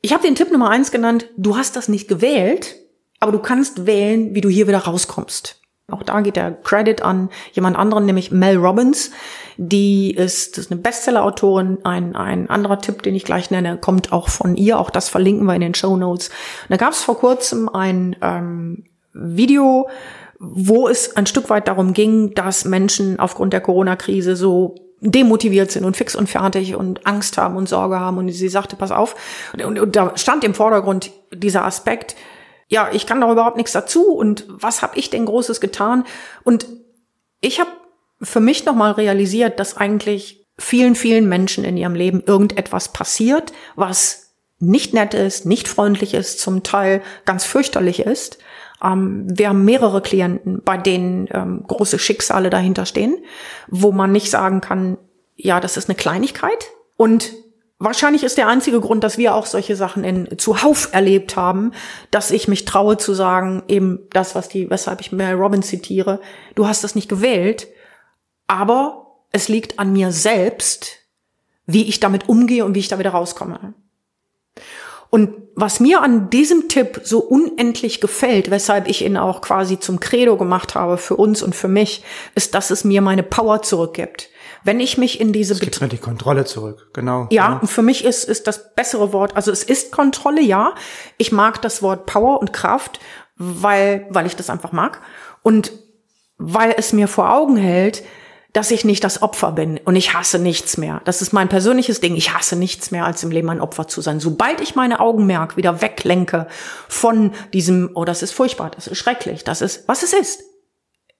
Ich 0.01 0.13
habe 0.13 0.23
den 0.23 0.35
Tipp 0.35 0.53
Nummer 0.53 0.71
eins 0.71 0.91
genannt, 0.91 1.31
du 1.37 1.57
hast 1.57 1.77
das 1.77 1.89
nicht 1.89 2.09
gewählt, 2.09 2.77
aber 3.21 3.33
du 3.33 3.39
kannst 3.39 3.87
wählen, 3.87 4.35
wie 4.35 4.43
du 4.43 4.49
hier 4.49 4.69
wieder 4.69 4.81
rauskommst. 4.81 5.63
Auch 5.91 6.03
da 6.03 6.23
geht 6.23 6.37
der 6.37 6.53
Credit 6.53 7.03
an 7.03 7.29
jemand 7.53 7.77
anderen, 7.77 8.07
nämlich 8.07 8.31
Mel 8.31 8.57
Robbins. 8.57 9.11
Die 9.59 10.13
ist, 10.13 10.57
ist 10.57 10.73
eine 10.73 10.81
Bestseller-Autorin. 10.81 11.79
Ein, 11.85 12.17
ein 12.17 12.49
anderer 12.49 12.79
Tipp, 12.79 13.03
den 13.03 13.15
ich 13.15 13.25
gleich 13.25 13.51
nenne, 13.51 13.77
kommt 13.77 14.11
auch 14.11 14.31
von 14.31 14.57
ihr. 14.57 14.79
Auch 14.79 14.89
das 14.89 15.11
verlinken 15.11 15.45
wir 15.45 15.55
in 15.55 15.61
den 15.61 15.75
Show 15.75 15.97
Notes. 15.97 16.31
Da 16.71 16.79
gab 16.79 16.93
es 16.93 17.03
vor 17.03 17.19
kurzem 17.19 17.69
ein 17.69 18.17
ähm, 18.23 18.85
Video, 19.13 19.89
wo 20.39 20.89
es 20.89 21.17
ein 21.17 21.27
Stück 21.27 21.51
weit 21.51 21.69
darum 21.69 21.93
ging, 21.93 22.35
dass 22.35 22.65
Menschen 22.65 23.21
aufgrund 23.21 23.53
der 23.53 23.61
Corona-Krise 23.61 24.37
so 24.37 24.77
demotiviert 25.03 25.71
sind 25.71 25.85
und 25.85 25.99
fix 25.99 26.17
und 26.17 26.31
fertig 26.31 26.77
und 26.77 27.07
Angst 27.07 27.37
haben 27.37 27.57
und 27.57 27.69
Sorge 27.69 28.01
haben. 28.01 28.17
Und 28.17 28.31
sie 28.31 28.49
sagte, 28.49 28.77
pass 28.77 28.91
auf. 28.91 29.17
Und, 29.53 29.63
und, 29.63 29.79
und 29.79 29.97
da 29.97 30.17
stand 30.17 30.45
im 30.45 30.55
Vordergrund 30.55 31.11
dieser 31.31 31.67
Aspekt, 31.67 32.17
ja, 32.69 32.89
ich 32.93 33.07
kann 33.07 33.21
doch 33.21 33.31
überhaupt 33.31 33.57
nichts 33.57 33.73
dazu 33.73 34.13
und 34.13 34.47
was 34.49 34.83
habe 34.83 34.99
ich 34.99 35.11
denn 35.11 35.27
Großes 35.27 35.61
getan? 35.61 36.05
Und 36.45 36.67
ich 37.41 37.61
habe 37.61 37.71
für 38.23 38.41
mich 38.41 38.65
nochmal 38.65 38.93
realisiert, 38.93 39.61
dass 39.61 39.77
eigentlich 39.77 40.47
vielen, 40.59 40.95
vielen 40.95 41.29
Menschen 41.29 41.65
in 41.65 41.77
ihrem 41.77 41.95
Leben 41.95 42.23
irgendetwas 42.25 42.93
passiert, 42.93 43.53
was 43.77 44.35
nicht 44.59 44.95
nett 44.95 45.15
ist, 45.15 45.47
nicht 45.47 45.69
freundlich 45.69 46.15
ist, 46.15 46.41
zum 46.41 46.63
Teil 46.63 47.03
ganz 47.25 47.45
fürchterlich 47.45 48.01
ist. 48.01 48.39
Ähm, 48.83 49.27
wir 49.29 49.49
haben 49.49 49.65
mehrere 49.65 50.01
Klienten, 50.01 50.63
bei 50.65 50.77
denen 50.77 51.29
ähm, 51.33 51.65
große 51.67 51.99
Schicksale 51.99 52.51
dahinter 52.51 52.87
stehen, 52.87 53.19
wo 53.69 53.93
man 53.93 54.13
nicht 54.13 54.31
sagen 54.31 54.61
kann, 54.61 54.97
ja, 55.37 55.61
das 55.61 55.77
ist 55.77 55.89
eine 55.89 55.97
Kleinigkeit. 55.97 56.71
Und 56.97 57.33
Wahrscheinlich 57.79 58.23
ist 58.23 58.39
der 58.39 58.47
einzige 58.49 58.81
Grund, 58.81 59.03
dass 59.03 59.19
wir 59.19 59.35
auch 59.35 59.47
solche 59.47 59.75
Sachen 59.75 60.05
in 60.05 60.39
zuhauf 60.39 60.91
erlebt 60.93 61.37
haben, 61.37 61.73
dass 62.11 62.31
ich 62.31 62.47
mich 62.47 62.65
traue 62.65 62.97
zu 62.97 63.15
sagen, 63.15 63.65
eben 63.69 64.01
das, 64.11 64.35
was 64.35 64.49
die, 64.49 64.71
weshalb 64.71 65.01
ich 65.01 65.13
Mel 65.13 65.35
Robbins 65.35 65.67
zitiere, 65.67 66.21
du 66.55 66.69
hast 66.69 66.85
das 66.85 66.95
nicht 66.95 67.09
gewählt, 67.09 67.67
aber 68.47 69.19
es 69.33 69.49
liegt 69.49 69.79
an 69.81 69.93
mir 69.93 70.13
selbst, 70.13 70.99
wie 71.67 71.89
ich 71.89 71.99
damit 71.99 72.29
umgehe 72.29 72.65
und 72.65 72.75
wie 72.75 72.81
ich 72.81 72.89
da 72.89 72.99
wieder 72.99 73.11
rauskomme. 73.11 73.75
Und 75.11 75.35
was 75.55 75.79
mir 75.79 76.03
an 76.03 76.31
diesem 76.31 76.69
Tipp 76.69 77.01
so 77.05 77.21
unendlich 77.21 78.01
gefällt, 78.01 78.51
weshalb 78.51 78.89
ich 78.89 79.05
ihn 79.05 79.17
auch 79.17 79.41
quasi 79.43 79.79
zum 79.79 80.01
Credo 80.01 80.37
gemacht 80.37 80.75
habe 80.75 80.99
für 80.99 81.17
uns 81.17 81.43
und 81.43 81.55
für 81.55 81.69
mich, 81.69 82.03
ist, 82.35 82.55
dass 82.55 82.71
es 82.71 82.83
mir 82.85 83.01
meine 83.01 83.23
Power 83.23 83.63
zurückgibt. 83.63 84.29
Wenn 84.63 84.81
ich 84.81 84.99
mich 84.99 85.21
in 85.21 85.33
diese... 85.33 85.55
Es 85.55 85.61
gibt 85.61 85.81
mir 85.81 85.89
die 85.89 85.99
Kontrolle 85.99 86.45
zurück, 86.45 86.91
genau. 86.93 87.29
Ja, 87.31 87.51
ja, 87.51 87.59
und 87.59 87.69
für 87.69 87.83
mich 87.83 88.05
ist, 88.05 88.25
ist 88.25 88.47
das 88.47 88.75
bessere 88.75 89.13
Wort, 89.13 89.37
also 89.37 89.51
es 89.51 89.63
ist 89.63 89.93
Kontrolle, 89.93 90.41
ja. 90.41 90.75
Ich 91.19 91.33
mag 91.33 91.61
das 91.63 91.83
Wort 91.83 92.07
Power 92.07 92.41
und 92.41 92.53
Kraft, 92.53 93.01
weil, 93.37 94.07
weil 94.11 94.27
ich 94.27 94.37
das 94.37 94.51
einfach 94.51 94.73
mag. 94.73 95.01
Und 95.43 95.73
weil 96.39 96.75
es 96.77 96.93
mir 96.93 97.09
vor 97.09 97.33
Augen 97.33 97.57
hält, 97.57 98.03
dass 98.55 98.71
ich 98.71 98.85
nicht 98.85 99.03
das 99.03 99.21
Opfer 99.21 99.51
bin 99.51 99.79
und 99.85 99.97
ich 99.97 100.15
hasse 100.15 100.39
nichts 100.39 100.77
mehr. 100.77 101.03
Das 101.05 101.21
ist 101.21 101.33
mein 101.33 101.49
persönliches 101.49 102.01
Ding. 102.01 102.15
Ich 102.15 102.33
hasse 102.33 102.55
nichts 102.55 102.93
mehr, 102.93 103.05
als 103.05 103.23
im 103.25 103.33
Leben 103.33 103.51
ein 103.51 103.61
Opfer 103.61 103.89
zu 103.89 104.01
sein. 104.01 104.21
Sobald 104.21 104.61
ich 104.61 104.77
meine 104.77 105.01
Augenmerk 105.01 105.57
wieder 105.57 105.83
weglenke 105.83 106.47
von 106.89 107.33
diesem, 107.53 107.91
oh, 107.95 108.05
das 108.05 108.23
ist 108.23 108.33
furchtbar, 108.33 108.71
das 108.71 108.87
ist 108.87 108.99
schrecklich, 108.99 109.43
das 109.43 109.61
ist, 109.61 109.89
was 109.89 110.05
es 110.05 110.13
ist. 110.13 110.45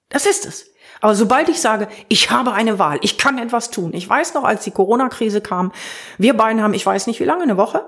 Das 0.07 0.25
ist 0.25 0.45
es. 0.45 0.67
Aber 1.01 1.15
sobald 1.15 1.49
ich 1.49 1.61
sage, 1.61 1.87
ich 2.07 2.31
habe 2.31 2.53
eine 2.53 2.79
Wahl, 2.79 2.99
ich 3.01 3.17
kann 3.17 3.37
etwas 3.37 3.69
tun. 3.69 3.93
Ich 3.93 4.07
weiß 4.07 4.33
noch, 4.33 4.43
als 4.43 4.63
die 4.63 4.71
Corona-Krise 4.71 5.41
kam, 5.41 5.71
wir 6.17 6.35
beiden 6.35 6.61
haben, 6.61 6.73
ich 6.73 6.85
weiß 6.85 7.07
nicht 7.07 7.19
wie 7.19 7.25
lange, 7.25 7.43
eine 7.43 7.57
Woche, 7.57 7.85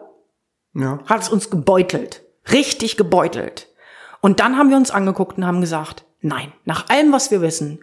ja. 0.74 1.00
hat 1.06 1.22
es 1.22 1.30
uns 1.30 1.50
gebeutelt. 1.50 2.24
Richtig 2.52 2.98
gebeutelt. 2.98 3.68
Und 4.22 4.40
dann 4.40 4.58
haben 4.58 4.70
wir 4.70 4.78
uns 4.78 4.92
angeguckt 4.92 5.38
und 5.38 5.46
haben 5.46 5.62
gesagt, 5.62 6.06
nein, 6.22 6.52
nach 6.66 6.90
allem, 6.90 7.12
was 7.12 7.32
wir 7.32 7.42
wissen, 7.42 7.80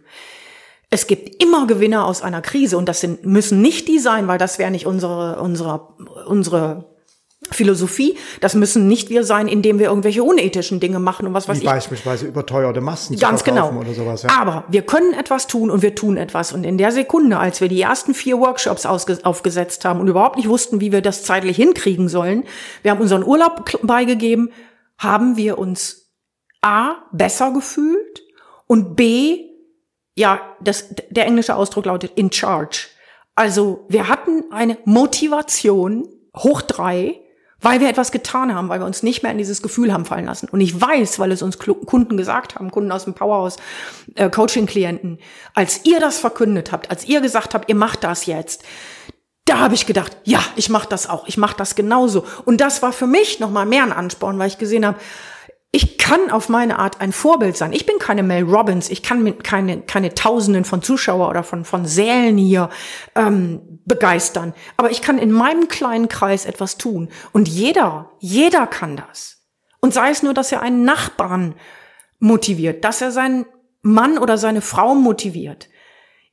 es 0.90 1.06
gibt 1.06 1.42
immer 1.42 1.66
Gewinner 1.66 2.06
aus 2.06 2.22
einer 2.22 2.40
Krise 2.40 2.78
und 2.78 2.88
das 2.88 3.00
sind, 3.00 3.24
müssen 3.24 3.60
nicht 3.60 3.88
die 3.88 3.98
sein, 3.98 4.28
weil 4.28 4.38
das 4.38 4.58
wäre 4.58 4.70
nicht 4.70 4.86
unsere, 4.86 5.40
unsere, 5.40 5.94
unsere 6.26 6.93
Philosophie, 7.50 8.16
das 8.40 8.54
müssen 8.54 8.88
nicht 8.88 9.10
wir 9.10 9.24
sein, 9.24 9.48
indem 9.48 9.78
wir 9.78 9.86
irgendwelche 9.86 10.22
unethischen 10.22 10.80
Dinge 10.80 10.98
machen 10.98 11.26
und 11.26 11.34
was 11.34 11.48
weiß 11.48 11.60
Wie 11.60 11.64
ich. 11.64 11.70
Beispielsweise 11.70 12.26
überteuerte 12.26 12.80
Massen 12.80 13.18
Ganz 13.18 13.44
genau. 13.44 13.70
oder 13.72 13.92
sowas. 13.94 14.22
Ja. 14.22 14.30
Aber 14.40 14.64
wir 14.68 14.82
können 14.82 15.12
etwas 15.14 15.46
tun 15.46 15.70
und 15.70 15.82
wir 15.82 15.94
tun 15.94 16.16
etwas. 16.16 16.52
Und 16.52 16.64
in 16.64 16.78
der 16.78 16.92
Sekunde, 16.92 17.38
als 17.38 17.60
wir 17.60 17.68
die 17.68 17.80
ersten 17.80 18.14
vier 18.14 18.38
Workshops 18.38 18.86
aufgesetzt 18.86 19.84
haben 19.84 20.00
und 20.00 20.08
überhaupt 20.08 20.36
nicht 20.36 20.48
wussten, 20.48 20.80
wie 20.80 20.92
wir 20.92 21.02
das 21.02 21.22
zeitlich 21.22 21.56
hinkriegen 21.56 22.08
sollen, 22.08 22.44
wir 22.82 22.90
haben 22.90 23.00
unseren 23.00 23.24
Urlaub 23.24 23.78
beigegeben, 23.82 24.50
haben 24.98 25.36
wir 25.36 25.58
uns 25.58 26.10
A, 26.62 26.94
besser 27.12 27.52
gefühlt 27.52 28.22
und 28.66 28.96
B, 28.96 29.50
ja, 30.16 30.40
das, 30.60 30.86
der 31.10 31.26
englische 31.26 31.56
Ausdruck 31.56 31.86
lautet 31.86 32.12
in 32.14 32.32
charge. 32.32 32.88
Also 33.34 33.84
wir 33.88 34.08
hatten 34.08 34.44
eine 34.50 34.78
Motivation 34.84 36.08
hoch 36.36 36.62
drei, 36.62 37.20
weil 37.64 37.80
wir 37.80 37.88
etwas 37.88 38.12
getan 38.12 38.54
haben, 38.54 38.68
weil 38.68 38.80
wir 38.80 38.86
uns 38.86 39.02
nicht 39.02 39.22
mehr 39.22 39.32
in 39.32 39.38
dieses 39.38 39.62
Gefühl 39.62 39.92
haben 39.92 40.04
fallen 40.04 40.26
lassen. 40.26 40.48
Und 40.50 40.60
ich 40.60 40.80
weiß, 40.80 41.18
weil 41.18 41.32
es 41.32 41.42
uns 41.42 41.58
Kunden 41.58 42.16
gesagt 42.16 42.54
haben, 42.54 42.70
Kunden 42.70 42.92
aus 42.92 43.04
dem 43.04 43.14
Powerhouse, 43.14 43.56
äh, 44.14 44.28
Coaching-Klienten, 44.28 45.18
als 45.54 45.80
ihr 45.84 45.98
das 45.98 46.18
verkündet 46.18 46.72
habt, 46.72 46.90
als 46.90 47.06
ihr 47.06 47.20
gesagt 47.20 47.54
habt, 47.54 47.68
ihr 47.68 47.74
macht 47.74 48.04
das 48.04 48.26
jetzt, 48.26 48.64
da 49.46 49.58
habe 49.58 49.74
ich 49.74 49.86
gedacht, 49.86 50.16
ja, 50.24 50.40
ich 50.56 50.70
mache 50.70 50.88
das 50.88 51.08
auch, 51.08 51.26
ich 51.26 51.36
mache 51.36 51.56
das 51.56 51.74
genauso. 51.74 52.24
Und 52.44 52.60
das 52.60 52.82
war 52.82 52.92
für 52.92 53.06
mich 53.06 53.40
nochmal 53.40 53.66
mehr 53.66 53.82
ein 53.82 53.92
Ansporn, 53.92 54.38
weil 54.38 54.48
ich 54.48 54.58
gesehen 54.58 54.86
habe, 54.86 54.98
ich 55.74 55.98
kann 55.98 56.30
auf 56.30 56.48
meine 56.48 56.78
Art 56.78 57.00
ein 57.00 57.10
Vorbild 57.10 57.56
sein. 57.56 57.72
Ich 57.72 57.84
bin 57.84 57.98
keine 57.98 58.22
Mel 58.22 58.44
Robbins. 58.44 58.90
Ich 58.90 59.02
kann 59.02 59.24
mit 59.24 59.42
keine, 59.42 59.80
keine 59.80 60.14
Tausenden 60.14 60.64
von 60.64 60.82
Zuschauer 60.82 61.28
oder 61.28 61.42
von, 61.42 61.64
von 61.64 61.84
Sälen 61.84 62.38
hier 62.38 62.70
ähm, 63.16 63.80
begeistern. 63.84 64.54
Aber 64.76 64.92
ich 64.92 65.02
kann 65.02 65.18
in 65.18 65.32
meinem 65.32 65.66
kleinen 65.66 66.08
Kreis 66.08 66.46
etwas 66.46 66.78
tun. 66.78 67.08
Und 67.32 67.48
jeder, 67.48 68.12
jeder 68.20 68.68
kann 68.68 68.96
das. 68.96 69.42
Und 69.80 69.92
sei 69.92 70.10
es 70.10 70.22
nur, 70.22 70.32
dass 70.32 70.52
er 70.52 70.62
einen 70.62 70.84
Nachbarn 70.84 71.56
motiviert, 72.20 72.84
dass 72.84 73.00
er 73.00 73.10
seinen 73.10 73.44
Mann 73.82 74.16
oder 74.16 74.38
seine 74.38 74.60
Frau 74.60 74.94
motiviert. 74.94 75.68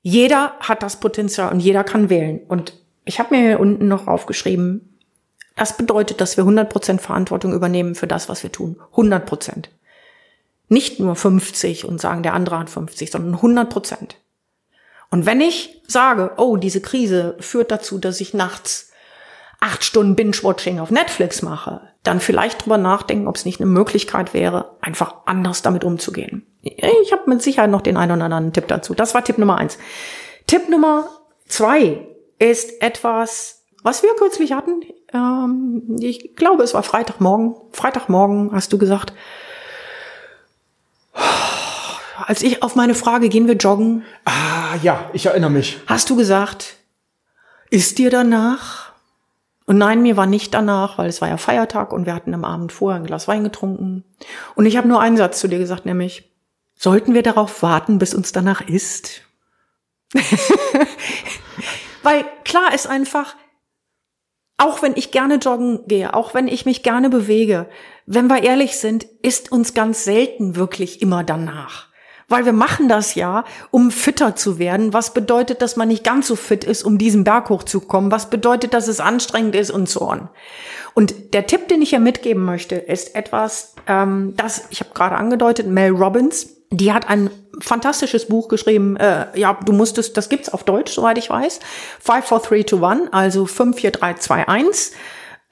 Jeder 0.03 0.53
hat 0.59 0.83
das 0.83 0.99
Potenzial 0.99 1.51
und 1.51 1.61
jeder 1.61 1.83
kann 1.83 2.11
wählen. 2.11 2.41
Und 2.47 2.79
ich 3.05 3.19
habe 3.19 3.35
mir 3.35 3.41
hier 3.41 3.59
unten 3.59 3.87
noch 3.87 4.05
aufgeschrieben, 4.05 4.90
das 5.61 5.77
bedeutet, 5.77 6.21
dass 6.21 6.37
wir 6.37 6.43
100% 6.43 6.97
Verantwortung 6.97 7.53
übernehmen 7.53 7.93
für 7.93 8.07
das, 8.07 8.29
was 8.29 8.41
wir 8.41 8.51
tun. 8.51 8.81
100%. 8.95 9.65
Nicht 10.69 10.99
nur 10.99 11.15
50 11.15 11.85
und 11.85 12.01
sagen, 12.01 12.23
der 12.23 12.33
andere 12.33 12.57
hat 12.57 12.71
50, 12.71 13.11
sondern 13.11 13.39
100%. 13.39 14.15
Und 15.11 15.27
wenn 15.27 15.39
ich 15.39 15.83
sage, 15.85 16.31
oh, 16.37 16.57
diese 16.57 16.81
Krise 16.81 17.37
führt 17.41 17.69
dazu, 17.69 17.99
dass 17.99 18.19
ich 18.21 18.33
nachts 18.33 18.89
acht 19.59 19.83
Stunden 19.83 20.15
Binge-Watching 20.15 20.79
auf 20.79 20.89
Netflix 20.89 21.43
mache, 21.43 21.81
dann 22.01 22.21
vielleicht 22.21 22.65
drüber 22.65 22.79
nachdenken, 22.79 23.27
ob 23.27 23.35
es 23.35 23.45
nicht 23.45 23.61
eine 23.61 23.69
Möglichkeit 23.69 24.33
wäre, 24.33 24.77
einfach 24.81 25.13
anders 25.27 25.61
damit 25.61 25.83
umzugehen. 25.83 26.47
Ich 26.63 27.11
habe 27.11 27.29
mit 27.29 27.43
Sicherheit 27.43 27.69
noch 27.69 27.81
den 27.81 27.97
einen 27.97 28.13
oder 28.13 28.25
anderen 28.25 28.51
Tipp 28.51 28.67
dazu. 28.67 28.95
Das 28.95 29.13
war 29.13 29.23
Tipp 29.23 29.37
Nummer 29.37 29.57
eins. 29.57 29.77
Tipp 30.47 30.69
Nummer 30.69 31.07
zwei 31.45 32.07
ist 32.39 32.81
etwas, 32.81 33.61
was 33.83 34.01
wir 34.01 34.15
kürzlich 34.15 34.53
hatten 34.53 34.81
ähm, 35.13 35.97
ich 35.99 36.35
glaube, 36.35 36.63
es 36.63 36.73
war 36.73 36.83
Freitagmorgen. 36.83 37.55
Freitagmorgen 37.71 38.51
hast 38.53 38.73
du 38.73 38.77
gesagt, 38.77 39.13
als 42.25 42.41
ich 42.43 42.63
auf 42.63 42.75
meine 42.75 42.95
Frage, 42.95 43.29
gehen 43.29 43.47
wir 43.47 43.55
joggen? 43.55 44.03
Ah, 44.25 44.75
ja, 44.81 45.09
ich 45.13 45.25
erinnere 45.25 45.49
mich. 45.49 45.79
Hast 45.87 46.09
du 46.09 46.15
gesagt, 46.15 46.77
ist 47.69 47.97
dir 47.97 48.09
danach? 48.09 48.91
Und 49.65 49.77
nein, 49.77 50.01
mir 50.01 50.17
war 50.17 50.25
nicht 50.25 50.53
danach, 50.53 50.97
weil 50.97 51.07
es 51.07 51.21
war 51.21 51.29
ja 51.29 51.37
Feiertag 51.37 51.93
und 51.93 52.05
wir 52.05 52.13
hatten 52.13 52.33
am 52.33 52.45
Abend 52.45 52.71
vorher 52.71 52.99
ein 52.99 53.05
Glas 53.05 53.27
Wein 53.27 53.43
getrunken. 53.43 54.03
Und 54.55 54.65
ich 54.65 54.77
habe 54.77 54.87
nur 54.87 55.01
einen 55.01 55.17
Satz 55.17 55.39
zu 55.39 55.47
dir 55.47 55.59
gesagt, 55.59 55.85
nämlich, 55.85 56.31
sollten 56.75 57.13
wir 57.13 57.23
darauf 57.23 57.61
warten, 57.61 57.99
bis 57.99 58.13
uns 58.13 58.31
danach 58.31 58.61
ist? 58.61 59.21
weil 62.03 62.25
klar 62.43 62.73
ist 62.73 62.87
einfach, 62.87 63.35
auch 64.61 64.83
wenn 64.83 64.95
ich 64.95 65.09
gerne 65.09 65.35
joggen 65.35 65.79
gehe, 65.87 66.13
auch 66.13 66.35
wenn 66.35 66.47
ich 66.47 66.65
mich 66.65 66.83
gerne 66.83 67.09
bewege, 67.09 67.65
wenn 68.05 68.27
wir 68.27 68.43
ehrlich 68.43 68.77
sind, 68.77 69.07
ist 69.23 69.51
uns 69.51 69.73
ganz 69.73 70.03
selten 70.03 70.55
wirklich 70.55 71.01
immer 71.01 71.23
danach. 71.23 71.87
Weil 72.27 72.45
wir 72.45 72.53
machen 72.53 72.87
das 72.87 73.15
ja, 73.15 73.43
um 73.71 73.89
fitter 73.89 74.35
zu 74.35 74.59
werden. 74.59 74.93
Was 74.93 75.13
bedeutet, 75.13 75.61
dass 75.63 75.77
man 75.77 75.87
nicht 75.87 76.03
ganz 76.03 76.27
so 76.27 76.35
fit 76.35 76.63
ist, 76.63 76.83
um 76.83 76.99
diesen 76.99 77.23
Berg 77.23 77.49
hochzukommen? 77.49 78.11
Was 78.11 78.29
bedeutet, 78.29 78.73
dass 78.75 78.87
es 78.87 78.99
anstrengend 78.99 79.55
ist 79.55 79.71
und 79.71 79.89
so 79.89 80.07
on? 80.07 80.29
Und 80.93 81.33
der 81.33 81.47
Tipp, 81.47 81.67
den 81.67 81.81
ich 81.81 81.89
hier 81.89 81.99
mitgeben 81.99 82.45
möchte, 82.45 82.75
ist 82.75 83.15
etwas, 83.15 83.73
ähm, 83.87 84.35
das, 84.37 84.67
ich 84.69 84.79
habe 84.79 84.91
gerade 84.93 85.15
angedeutet, 85.15 85.67
Mel 85.67 85.91
Robbins, 85.91 86.60
die 86.71 86.93
hat 86.93 87.09
ein 87.09 87.29
fantastisches 87.59 88.27
Buch 88.27 88.47
geschrieben. 88.47 88.95
Äh, 88.95 89.27
ja, 89.37 89.59
du 89.65 89.73
musstest, 89.73 90.15
das 90.15 90.29
gibt's 90.29 90.49
auf 90.49 90.63
Deutsch, 90.63 90.93
soweit 90.93 91.17
ich 91.17 91.29
weiß. 91.29 91.59
5, 91.99 92.25
4, 92.27 92.41
3, 92.41 92.63
2, 92.63 92.87
1, 92.87 93.09
also 93.11 93.45
5, 93.45 93.77
4, 93.77 93.91
3, 93.91 94.13
2, 94.15 94.47
1. 94.47 94.91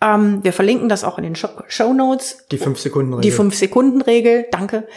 Ähm, 0.01 0.39
wir 0.43 0.53
verlinken 0.53 0.87
das 0.87 1.03
auch 1.03 1.17
in 1.17 1.25
den 1.25 1.35
Show 1.35 1.93
Notes. 1.93 2.45
Die 2.51 2.57
5-Sekunden-Regel. 2.57 3.29
Die 3.29 3.37
5-Sekunden-Regel, 3.37 4.45
danke. 4.49 4.87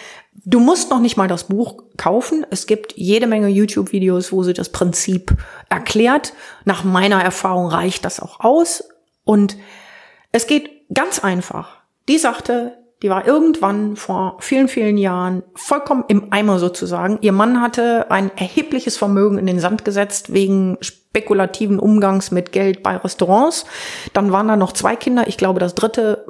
Du 0.44 0.60
musst 0.60 0.90
noch 0.90 1.00
nicht 1.00 1.16
mal 1.16 1.26
das 1.26 1.44
Buch 1.44 1.82
kaufen. 1.96 2.46
Es 2.50 2.66
gibt 2.66 2.92
jede 2.96 3.26
Menge 3.26 3.48
YouTube-Videos, 3.48 4.32
wo 4.32 4.44
sie 4.44 4.54
das 4.54 4.68
Prinzip 4.68 5.36
erklärt. 5.68 6.34
Nach 6.64 6.84
meiner 6.84 7.22
Erfahrung 7.22 7.66
reicht 7.66 8.04
das 8.04 8.20
auch 8.20 8.40
aus. 8.40 8.84
Und 9.24 9.56
es 10.30 10.46
geht 10.46 10.70
ganz 10.94 11.18
einfach. 11.18 11.78
Die 12.08 12.18
sagte, 12.18 12.78
die 13.02 13.10
war 13.10 13.26
irgendwann 13.26 13.96
vor 13.96 14.36
vielen, 14.38 14.68
vielen 14.68 14.96
Jahren 14.96 15.42
vollkommen 15.54 16.04
im 16.06 16.32
Eimer 16.32 16.60
sozusagen. 16.60 17.18
Ihr 17.20 17.32
Mann 17.32 17.60
hatte 17.60 18.10
ein 18.12 18.30
erhebliches 18.36 18.96
Vermögen 18.96 19.38
in 19.38 19.46
den 19.46 19.58
Sand 19.58 19.84
gesetzt 19.84 20.32
wegen 20.32 20.78
spekulativen 20.80 21.80
Umgangs 21.80 22.30
mit 22.30 22.52
Geld 22.52 22.84
bei 22.84 22.96
Restaurants. 22.96 23.66
Dann 24.12 24.30
waren 24.30 24.46
da 24.46 24.56
noch 24.56 24.72
zwei 24.72 24.94
Kinder. 24.94 25.26
Ich 25.26 25.36
glaube, 25.36 25.58
das 25.58 25.74
dritte 25.74 26.26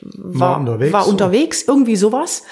war, 0.00 0.52
war 0.52 0.60
unterwegs, 0.60 0.92
war 0.92 1.06
unterwegs 1.06 1.62
irgendwie 1.62 1.96
sowas. 1.96 2.44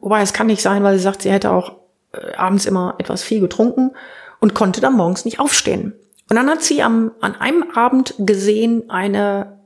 Wobei 0.00 0.20
es 0.20 0.34
kann 0.34 0.48
nicht 0.48 0.60
sein, 0.60 0.82
weil 0.82 0.98
sie 0.98 1.02
sagt, 1.02 1.22
sie 1.22 1.32
hätte 1.32 1.50
auch 1.50 1.76
äh, 2.12 2.34
abends 2.34 2.66
immer 2.66 2.96
etwas 2.98 3.22
viel 3.22 3.40
getrunken 3.40 3.92
und 4.38 4.52
konnte 4.52 4.82
dann 4.82 4.96
morgens 4.96 5.24
nicht 5.24 5.40
aufstehen. 5.40 5.94
Und 6.28 6.36
dann 6.36 6.50
hat 6.50 6.62
sie 6.62 6.82
am, 6.82 7.12
an 7.22 7.36
einem 7.36 7.64
Abend 7.74 8.14
gesehen 8.18 8.90
eine 8.90 9.60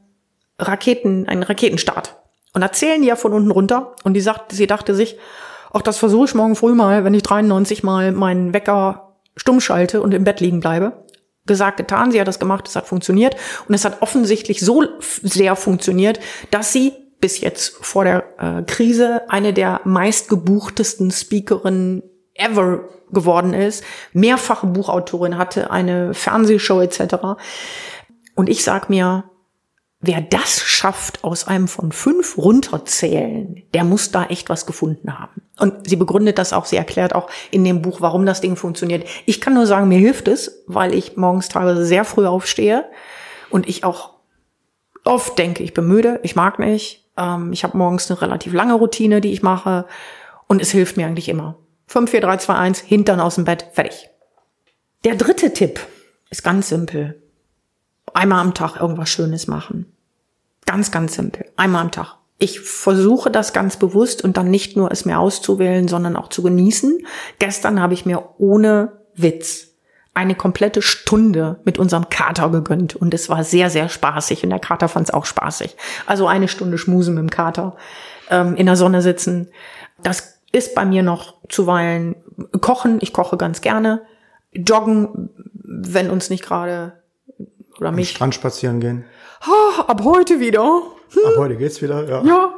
Raketen, 0.60 1.26
einen 1.26 1.42
Raketenstart. 1.42 2.16
Und 2.56 2.62
erzählen 2.62 3.02
die 3.02 3.08
ja 3.08 3.16
von 3.16 3.34
unten 3.34 3.50
runter. 3.50 3.92
Und 4.02 4.14
die 4.14 4.22
sagt, 4.22 4.52
sie 4.52 4.66
dachte 4.66 4.94
sich, 4.94 5.18
ach, 5.74 5.82
das 5.82 5.98
versuche 5.98 6.24
ich 6.24 6.34
morgen 6.34 6.56
früh 6.56 6.72
mal, 6.72 7.04
wenn 7.04 7.12
ich 7.12 7.22
93 7.22 7.82
mal 7.82 8.12
meinen 8.12 8.54
Wecker 8.54 9.18
stumm 9.36 9.60
schalte 9.60 10.00
und 10.00 10.14
im 10.14 10.24
Bett 10.24 10.40
liegen 10.40 10.60
bleibe. 10.60 11.04
Gesagt, 11.44 11.76
getan, 11.76 12.12
sie 12.12 12.18
hat 12.18 12.28
das 12.28 12.38
gemacht, 12.38 12.66
es 12.66 12.74
hat 12.74 12.86
funktioniert. 12.86 13.36
Und 13.68 13.74
es 13.74 13.84
hat 13.84 14.00
offensichtlich 14.00 14.60
so 14.60 14.84
sehr 15.00 15.54
funktioniert, 15.54 16.18
dass 16.50 16.72
sie 16.72 16.94
bis 17.20 17.42
jetzt 17.42 17.76
vor 17.82 18.04
der 18.04 18.24
äh, 18.38 18.62
Krise 18.62 19.28
eine 19.28 19.52
der 19.52 19.82
meistgebuchtesten 19.84 21.10
Speakerinnen 21.10 22.04
ever 22.32 22.88
geworden 23.12 23.52
ist, 23.52 23.84
mehrfache 24.14 24.66
Buchautorin 24.66 25.36
hatte, 25.36 25.70
eine 25.70 26.14
Fernsehshow 26.14 26.80
etc. 26.80 27.16
Und 28.34 28.48
ich 28.48 28.64
sag 28.64 28.88
mir, 28.88 29.24
wer 30.06 30.20
das 30.20 30.60
schafft, 30.60 31.24
aus 31.24 31.46
einem 31.46 31.68
von 31.68 31.92
fünf 31.92 32.38
runterzählen, 32.38 33.62
der 33.74 33.84
muss 33.84 34.10
da 34.10 34.24
echt 34.26 34.48
was 34.48 34.66
gefunden 34.66 35.18
haben. 35.18 35.42
Und 35.58 35.88
sie 35.88 35.96
begründet 35.96 36.38
das 36.38 36.52
auch, 36.52 36.64
sie 36.64 36.76
erklärt 36.76 37.14
auch 37.14 37.28
in 37.50 37.64
dem 37.64 37.82
Buch, 37.82 38.00
warum 38.00 38.26
das 38.26 38.40
Ding 38.40 38.56
funktioniert. 38.56 39.06
Ich 39.24 39.40
kann 39.40 39.54
nur 39.54 39.66
sagen, 39.66 39.88
mir 39.88 39.98
hilft 39.98 40.28
es, 40.28 40.62
weil 40.66 40.94
ich 40.94 41.16
morgens 41.16 41.48
teilweise 41.48 41.84
sehr 41.84 42.04
früh 42.04 42.26
aufstehe 42.26 42.84
und 43.50 43.68
ich 43.68 43.84
auch 43.84 44.14
oft 45.04 45.38
denke, 45.38 45.62
ich 45.62 45.74
bin 45.74 45.86
müde, 45.86 46.20
ich 46.22 46.36
mag 46.36 46.58
nicht. 46.58 47.08
Ähm, 47.16 47.52
ich 47.52 47.64
habe 47.64 47.78
morgens 47.78 48.10
eine 48.10 48.20
relativ 48.20 48.52
lange 48.52 48.74
Routine, 48.74 49.20
die 49.20 49.32
ich 49.32 49.42
mache 49.42 49.86
und 50.46 50.60
es 50.60 50.70
hilft 50.70 50.96
mir 50.96 51.06
eigentlich 51.06 51.28
immer. 51.28 51.56
5, 51.88 52.10
4, 52.10 52.20
3, 52.20 52.36
2, 52.38 52.54
1, 52.54 52.80
Hintern 52.80 53.20
aus 53.20 53.36
dem 53.36 53.44
Bett, 53.44 53.66
fertig. 53.72 54.10
Der 55.04 55.14
dritte 55.14 55.52
Tipp 55.52 55.80
ist 56.30 56.42
ganz 56.42 56.68
simpel 56.68 57.22
einmal 58.12 58.40
am 58.40 58.54
Tag 58.54 58.80
irgendwas 58.80 59.08
Schönes 59.08 59.46
machen. 59.46 59.92
Ganz, 60.66 60.90
ganz 60.90 61.14
simpel. 61.14 61.46
Einmal 61.56 61.82
am 61.82 61.90
Tag. 61.90 62.16
Ich 62.38 62.60
versuche 62.60 63.30
das 63.30 63.54
ganz 63.54 63.78
bewusst 63.78 64.22
und 64.22 64.36
dann 64.36 64.50
nicht 64.50 64.76
nur 64.76 64.90
es 64.90 65.06
mir 65.06 65.18
auszuwählen, 65.18 65.88
sondern 65.88 66.16
auch 66.16 66.28
zu 66.28 66.42
genießen. 66.42 67.06
Gestern 67.38 67.80
habe 67.80 67.94
ich 67.94 68.04
mir 68.04 68.34
ohne 68.38 68.92
Witz 69.14 69.68
eine 70.12 70.34
komplette 70.34 70.82
Stunde 70.82 71.60
mit 71.64 71.78
unserem 71.78 72.08
Kater 72.08 72.50
gegönnt 72.50 72.96
und 72.96 73.14
es 73.14 73.28
war 73.28 73.44
sehr, 73.44 73.70
sehr 73.70 73.88
spaßig 73.88 74.44
und 74.44 74.50
der 74.50 74.58
Kater 74.58 74.88
fand 74.88 75.08
es 75.08 75.14
auch 75.14 75.26
spaßig. 75.26 75.76
Also 76.06 76.26
eine 76.26 76.48
Stunde 76.48 76.78
schmusen 76.78 77.14
mit 77.14 77.22
dem 77.22 77.30
Kater, 77.30 77.76
ähm, 78.30 78.56
in 78.56 78.66
der 78.66 78.76
Sonne 78.76 79.02
sitzen. 79.02 79.48
Das 80.02 80.40
ist 80.52 80.74
bei 80.74 80.84
mir 80.84 81.02
noch 81.02 81.34
zuweilen 81.48 82.16
kochen. 82.60 82.98
Ich 83.00 83.12
koche 83.12 83.36
ganz 83.36 83.60
gerne. 83.60 84.02
Joggen, 84.52 85.30
wenn 85.52 86.10
uns 86.10 86.30
nicht 86.30 86.44
gerade 86.44 86.94
oder 87.78 87.92
mich. 87.92 88.10
Am 88.10 88.16
Strand 88.16 88.34
spazieren 88.34 88.80
gehen. 88.80 89.04
Oh, 89.48 89.80
ab 89.82 90.02
heute 90.04 90.40
wieder. 90.40 90.82
Hm. 91.10 91.22
Ab 91.24 91.34
heute 91.38 91.56
geht's 91.56 91.80
wieder, 91.82 92.08
ja. 92.08 92.24
Ja. 92.24 92.54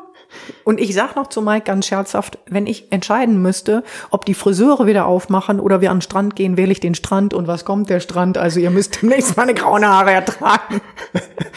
Und 0.65 0.79
ich 0.79 0.95
sag 0.95 1.17
noch 1.17 1.29
zu 1.29 1.41
Mike 1.41 1.65
ganz 1.65 1.87
scherzhaft, 1.87 2.39
wenn 2.47 2.67
ich 2.67 2.93
entscheiden 2.93 3.41
müsste, 3.41 3.83
ob 4.11 4.27
die 4.27 4.35
Friseure 4.35 4.87
wieder 4.87 5.07
aufmachen 5.07 5.59
oder 5.59 5.81
wir 5.81 5.91
an 5.91 5.99
den 5.99 6.03
Strand 6.03 6.37
gehen, 6.37 6.57
wähle 6.59 6.73
ich 6.73 6.81
den 6.81 6.95
Strand 6.95 7.33
und 7.33 7.47
was 7.47 7.65
kommt 7.65 7.89
der 7.89 8.01
Strand? 8.01 8.37
Also 8.37 8.61
ihr 8.61 8.71
müsst 8.71 9.01
demnächst 9.03 9.37
meine 9.37 9.55
grauen 9.55 9.87
Haare 9.87 10.11
ertragen. 10.11 10.83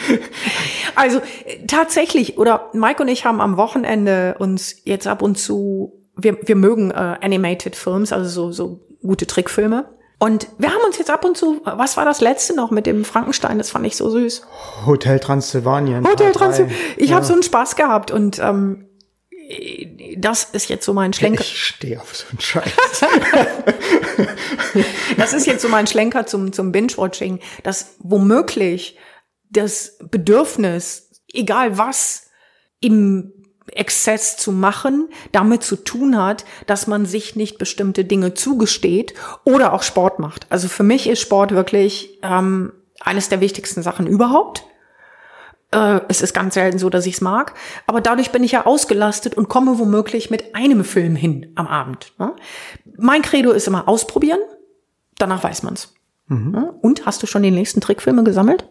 also 0.94 1.20
tatsächlich, 1.66 2.38
oder 2.38 2.70
Mike 2.72 3.02
und 3.02 3.08
ich 3.08 3.26
haben 3.26 3.40
am 3.42 3.58
Wochenende 3.58 4.36
uns 4.38 4.76
jetzt 4.84 5.06
ab 5.06 5.20
und 5.20 5.36
zu, 5.36 5.92
wir, 6.16 6.38
wir 6.46 6.56
mögen 6.56 6.90
äh, 6.90 7.16
Animated 7.20 7.76
Films, 7.76 8.12
also 8.12 8.28
so, 8.28 8.52
so 8.52 8.80
gute 9.02 9.26
Trickfilme. 9.26 9.84
Und 10.22 10.46
wir 10.56 10.72
haben 10.72 10.84
uns 10.86 10.98
jetzt 10.98 11.10
ab 11.10 11.24
und 11.24 11.36
zu, 11.36 11.60
was 11.64 11.96
war 11.96 12.04
das 12.04 12.20
letzte 12.20 12.54
noch 12.54 12.70
mit 12.70 12.86
dem 12.86 13.04
Frankenstein? 13.04 13.58
Das 13.58 13.70
fand 13.70 13.84
ich 13.88 13.96
so 13.96 14.08
süß. 14.08 14.42
Hotel 14.86 15.18
Transsilvanien. 15.18 16.06
Hotel 16.06 16.30
Transsilvanien. 16.30 16.80
Ich 16.96 17.10
ja. 17.10 17.16
habe 17.16 17.26
so 17.26 17.32
einen 17.32 17.42
Spaß 17.42 17.74
gehabt 17.74 18.12
und 18.12 18.38
ähm, 18.38 18.86
das 20.16 20.44
ist 20.44 20.68
jetzt 20.68 20.84
so 20.84 20.92
mein 20.92 21.12
Schlenker. 21.12 21.40
Ich 21.40 21.64
stehe 21.64 22.00
auf 22.00 22.14
so 22.14 22.26
einen 22.30 22.40
Scheiß. 22.40 22.70
das 25.16 25.32
ist 25.32 25.48
jetzt 25.48 25.60
so 25.60 25.68
mein 25.68 25.88
Schlenker 25.88 26.24
zum, 26.24 26.52
zum 26.52 26.70
Binge-Watching, 26.70 27.40
dass 27.64 27.96
womöglich 27.98 28.96
das 29.50 29.98
Bedürfnis, 30.08 31.10
egal 31.32 31.78
was, 31.78 32.28
im 32.80 33.41
Exzess 33.68 34.36
zu 34.36 34.52
machen 34.52 35.08
damit 35.30 35.62
zu 35.62 35.76
tun 35.76 36.20
hat, 36.20 36.44
dass 36.66 36.86
man 36.86 37.06
sich 37.06 37.36
nicht 37.36 37.58
bestimmte 37.58 38.04
Dinge 38.04 38.34
zugesteht 38.34 39.14
oder 39.44 39.72
auch 39.72 39.82
Sport 39.82 40.18
macht. 40.18 40.46
Also 40.50 40.68
für 40.68 40.82
mich 40.82 41.08
ist 41.08 41.20
Sport 41.20 41.52
wirklich 41.52 42.18
ähm, 42.22 42.72
eines 43.00 43.28
der 43.28 43.40
wichtigsten 43.40 43.82
Sachen 43.82 44.06
überhaupt. 44.06 44.64
Äh, 45.70 46.00
es 46.08 46.22
ist 46.22 46.34
ganz 46.34 46.54
selten 46.54 46.78
so, 46.78 46.90
dass 46.90 47.06
ich 47.06 47.14
es 47.14 47.20
mag, 47.20 47.54
aber 47.86 48.00
dadurch 48.00 48.30
bin 48.30 48.44
ich 48.44 48.52
ja 48.52 48.66
ausgelastet 48.66 49.34
und 49.34 49.48
komme 49.48 49.78
womöglich 49.78 50.30
mit 50.30 50.54
einem 50.54 50.84
Film 50.84 51.16
hin 51.16 51.52
am 51.54 51.66
Abend. 51.66 52.12
Ne? 52.18 52.34
Mein 52.98 53.22
Credo 53.22 53.52
ist 53.52 53.66
immer 53.66 53.88
ausprobieren, 53.88 54.40
danach 55.18 55.42
weiß 55.42 55.62
man's. 55.62 55.94
Mhm. 56.26 56.70
Und 56.80 57.06
hast 57.06 57.22
du 57.22 57.26
schon 57.26 57.42
die 57.42 57.50
nächsten 57.50 57.80
Trickfilme 57.80 58.24
gesammelt? 58.24 58.68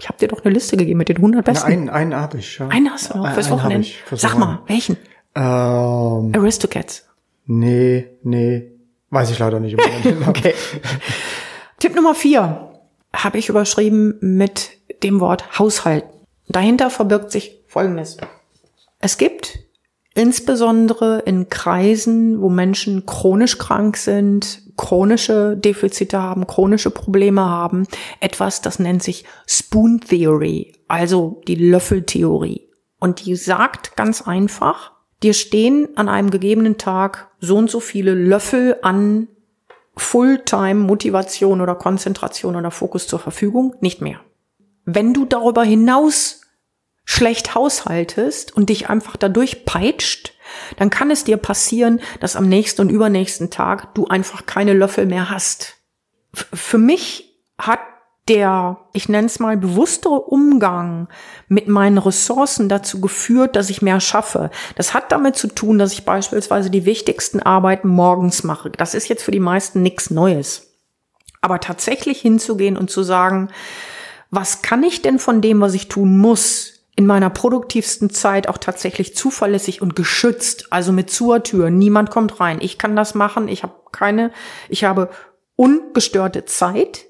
Ich 0.00 0.08
habe 0.08 0.18
dir 0.18 0.28
doch 0.28 0.44
eine 0.44 0.54
Liste 0.54 0.76
gegeben 0.76 0.98
mit 0.98 1.08
den 1.08 1.16
100 1.16 1.44
besten. 1.44 1.70
Ja, 1.70 1.76
einen, 1.76 1.90
einen 1.90 2.14
habe 2.14 2.38
ich. 2.38 2.58
Ja. 2.58 2.68
Einen 2.68 2.90
hast 2.90 3.12
du 3.12 3.18
noch 3.18 3.32
fürs 3.32 3.50
Wochenende. 3.50 3.88
Sag 4.12 4.38
mal, 4.38 4.62
welchen? 4.66 4.96
Ähm, 5.34 6.32
Aristocats. 6.34 7.06
Nee, 7.46 8.08
nee. 8.22 8.70
Weiß 9.10 9.30
ich 9.30 9.38
leider 9.38 9.60
nicht. 9.60 9.76
okay. 10.26 10.54
Tipp 11.78 11.94
Nummer 11.94 12.14
vier 12.14 12.70
habe 13.14 13.38
ich 13.38 13.48
überschrieben 13.48 14.16
mit 14.20 14.70
dem 15.02 15.20
Wort 15.20 15.58
Haushalt. 15.58 16.04
Dahinter 16.48 16.90
verbirgt 16.90 17.30
sich 17.30 17.60
Folgendes. 17.66 18.16
Es 19.00 19.18
gibt 19.18 19.60
insbesondere 20.14 21.20
in 21.20 21.48
Kreisen, 21.48 22.40
wo 22.40 22.48
Menschen 22.48 23.06
chronisch 23.06 23.58
krank 23.58 23.96
sind, 23.96 24.62
chronische 24.80 25.58
Defizite 25.58 26.22
haben, 26.22 26.46
chronische 26.46 26.90
Probleme 26.90 27.42
haben, 27.42 27.86
etwas, 28.18 28.62
das 28.62 28.78
nennt 28.78 29.02
sich 29.02 29.26
Spoon 29.46 30.00
Theory, 30.00 30.72
also 30.88 31.42
die 31.46 31.54
Löffeltheorie. 31.54 32.66
Und 32.98 33.26
die 33.26 33.36
sagt 33.36 33.94
ganz 33.94 34.22
einfach, 34.22 34.92
dir 35.22 35.34
stehen 35.34 35.88
an 35.96 36.08
einem 36.08 36.30
gegebenen 36.30 36.78
Tag 36.78 37.30
so 37.40 37.58
und 37.58 37.70
so 37.70 37.78
viele 37.78 38.14
Löffel 38.14 38.78
an 38.80 39.28
Fulltime 39.98 40.80
Motivation 40.80 41.60
oder 41.60 41.74
Konzentration 41.74 42.56
oder 42.56 42.70
Fokus 42.70 43.06
zur 43.06 43.18
Verfügung, 43.18 43.76
nicht 43.80 44.00
mehr. 44.00 44.20
Wenn 44.86 45.12
du 45.12 45.26
darüber 45.26 45.62
hinaus 45.62 46.40
schlecht 47.04 47.54
haushaltest 47.54 48.56
und 48.56 48.70
dich 48.70 48.88
einfach 48.88 49.18
dadurch 49.18 49.66
peitscht, 49.66 50.32
dann 50.76 50.90
kann 50.90 51.10
es 51.10 51.24
dir 51.24 51.36
passieren, 51.36 52.00
dass 52.20 52.36
am 52.36 52.48
nächsten 52.48 52.82
und 52.82 52.90
übernächsten 52.90 53.50
Tag 53.50 53.94
du 53.94 54.06
einfach 54.06 54.46
keine 54.46 54.72
Löffel 54.72 55.06
mehr 55.06 55.30
hast. 55.30 55.76
F 56.32 56.46
für 56.52 56.78
mich 56.78 57.36
hat 57.58 57.80
der, 58.28 58.78
ich 58.92 59.08
nenne 59.08 59.26
es 59.26 59.40
mal, 59.40 59.56
bewusstere 59.56 60.20
Umgang 60.20 61.08
mit 61.48 61.66
meinen 61.66 61.98
Ressourcen 61.98 62.68
dazu 62.68 63.00
geführt, 63.00 63.56
dass 63.56 63.70
ich 63.70 63.82
mehr 63.82 64.00
schaffe. 64.00 64.50
Das 64.76 64.94
hat 64.94 65.10
damit 65.10 65.34
zu 65.34 65.48
tun, 65.48 65.78
dass 65.78 65.92
ich 65.92 66.04
beispielsweise 66.04 66.70
die 66.70 66.84
wichtigsten 66.84 67.40
Arbeiten 67.40 67.88
morgens 67.88 68.44
mache. 68.44 68.70
Das 68.70 68.94
ist 68.94 69.08
jetzt 69.08 69.24
für 69.24 69.32
die 69.32 69.40
meisten 69.40 69.82
nichts 69.82 70.10
Neues. 70.10 70.76
Aber 71.40 71.58
tatsächlich 71.58 72.20
hinzugehen 72.20 72.76
und 72.76 72.90
zu 72.90 73.02
sagen, 73.02 73.48
was 74.30 74.62
kann 74.62 74.84
ich 74.84 75.02
denn 75.02 75.18
von 75.18 75.40
dem, 75.40 75.60
was 75.60 75.74
ich 75.74 75.88
tun 75.88 76.18
muss, 76.18 76.79
in 77.00 77.06
meiner 77.06 77.30
produktivsten 77.30 78.10
Zeit 78.10 78.46
auch 78.46 78.58
tatsächlich 78.58 79.16
zuverlässig 79.16 79.80
und 79.80 79.96
geschützt, 79.96 80.66
also 80.68 80.92
mit 80.92 81.10
Zuertür. 81.10 81.70
Niemand 81.70 82.10
kommt 82.10 82.40
rein. 82.40 82.58
Ich 82.60 82.76
kann 82.76 82.94
das 82.94 83.14
machen. 83.14 83.48
Ich 83.48 83.62
habe 83.62 83.72
keine, 83.90 84.32
ich 84.68 84.84
habe 84.84 85.08
ungestörte 85.56 86.44
Zeit. 86.44 87.06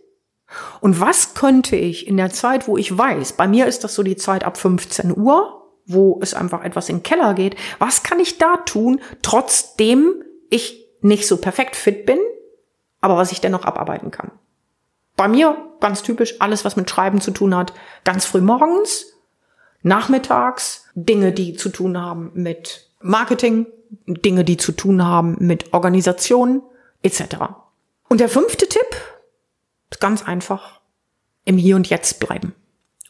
Und 0.80 1.00
was 1.00 1.34
könnte 1.34 1.74
ich 1.74 2.06
in 2.06 2.16
der 2.16 2.30
Zeit, 2.30 2.68
wo 2.68 2.76
ich 2.76 2.96
weiß, 2.96 3.32
bei 3.32 3.48
mir 3.48 3.66
ist 3.66 3.82
das 3.82 3.96
so 3.96 4.04
die 4.04 4.14
Zeit 4.14 4.44
ab 4.44 4.58
15 4.58 5.18
Uhr, 5.18 5.60
wo 5.86 6.20
es 6.22 6.34
einfach 6.34 6.62
etwas 6.62 6.88
in 6.88 6.98
den 6.98 7.02
Keller 7.02 7.34
geht, 7.34 7.56
was 7.80 8.04
kann 8.04 8.20
ich 8.20 8.38
da 8.38 8.58
tun, 8.58 9.00
trotzdem 9.22 10.22
ich 10.50 10.86
nicht 11.00 11.26
so 11.26 11.36
perfekt 11.36 11.74
fit 11.74 12.06
bin, 12.06 12.20
aber 13.00 13.16
was 13.16 13.32
ich 13.32 13.40
dennoch 13.40 13.64
abarbeiten 13.64 14.12
kann? 14.12 14.30
Bei 15.16 15.26
mir 15.26 15.56
ganz 15.80 16.04
typisch 16.04 16.40
alles, 16.40 16.64
was 16.64 16.76
mit 16.76 16.88
Schreiben 16.88 17.20
zu 17.20 17.32
tun 17.32 17.56
hat, 17.56 17.72
ganz 18.04 18.24
früh 18.24 18.40
morgens, 18.40 19.16
nachmittags 19.82 20.86
Dinge, 20.94 21.32
die 21.32 21.54
zu 21.54 21.68
tun 21.70 21.98
haben 21.98 22.30
mit 22.34 22.90
Marketing, 23.00 23.66
Dinge, 24.06 24.44
die 24.44 24.56
zu 24.56 24.72
tun 24.72 25.04
haben 25.04 25.36
mit 25.38 25.72
Organisation 25.72 26.62
etc. 27.02 27.22
Und 28.08 28.20
der 28.20 28.28
fünfte 28.28 28.68
Tipp 28.68 28.96
ist 29.90 30.00
ganz 30.00 30.22
einfach, 30.22 30.80
im 31.44 31.56
Hier 31.56 31.76
und 31.76 31.88
Jetzt 31.88 32.20
bleiben. 32.20 32.54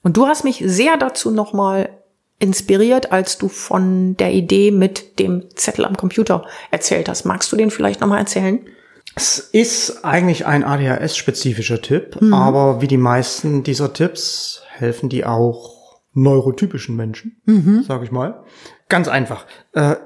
Und 0.03 0.17
du 0.17 0.27
hast 0.27 0.45
mich 0.45 0.63
sehr 0.65 0.97
dazu 0.97 1.31
nochmal 1.31 1.91
inspiriert, 2.39 3.13
als 3.13 3.37
du 3.37 3.49
von 3.49 4.17
der 4.17 4.33
Idee 4.33 4.71
mit 4.71 5.19
dem 5.19 5.45
Zettel 5.57 5.85
am 5.85 5.97
Computer 5.97 6.47
erzählt 6.71 7.09
hast. 7.09 7.25
Magst 7.25 7.53
du 7.53 7.57
den 7.57 7.71
vielleicht 7.71 8.01
nochmal 8.01 8.19
erzählen? 8.19 8.67
Es 9.15 9.39
ist 9.39 10.05
eigentlich 10.05 10.47
ein 10.47 10.65
ADHS-spezifischer 10.65 11.83
Tipp, 11.83 12.21
mhm. 12.21 12.33
aber 12.33 12.81
wie 12.81 12.87
die 12.87 12.97
meisten 12.97 13.63
dieser 13.63 13.93
Tipps 13.93 14.63
helfen 14.69 15.09
die 15.09 15.27
auch 15.27 15.80
neurotypischen 16.13 16.97
Menschen, 16.97 17.41
mhm. 17.45 17.83
sage 17.83 18.05
ich 18.05 18.11
mal. 18.11 18.43
Ganz 18.89 19.09
einfach. 19.09 19.47
Äh, 19.73 19.97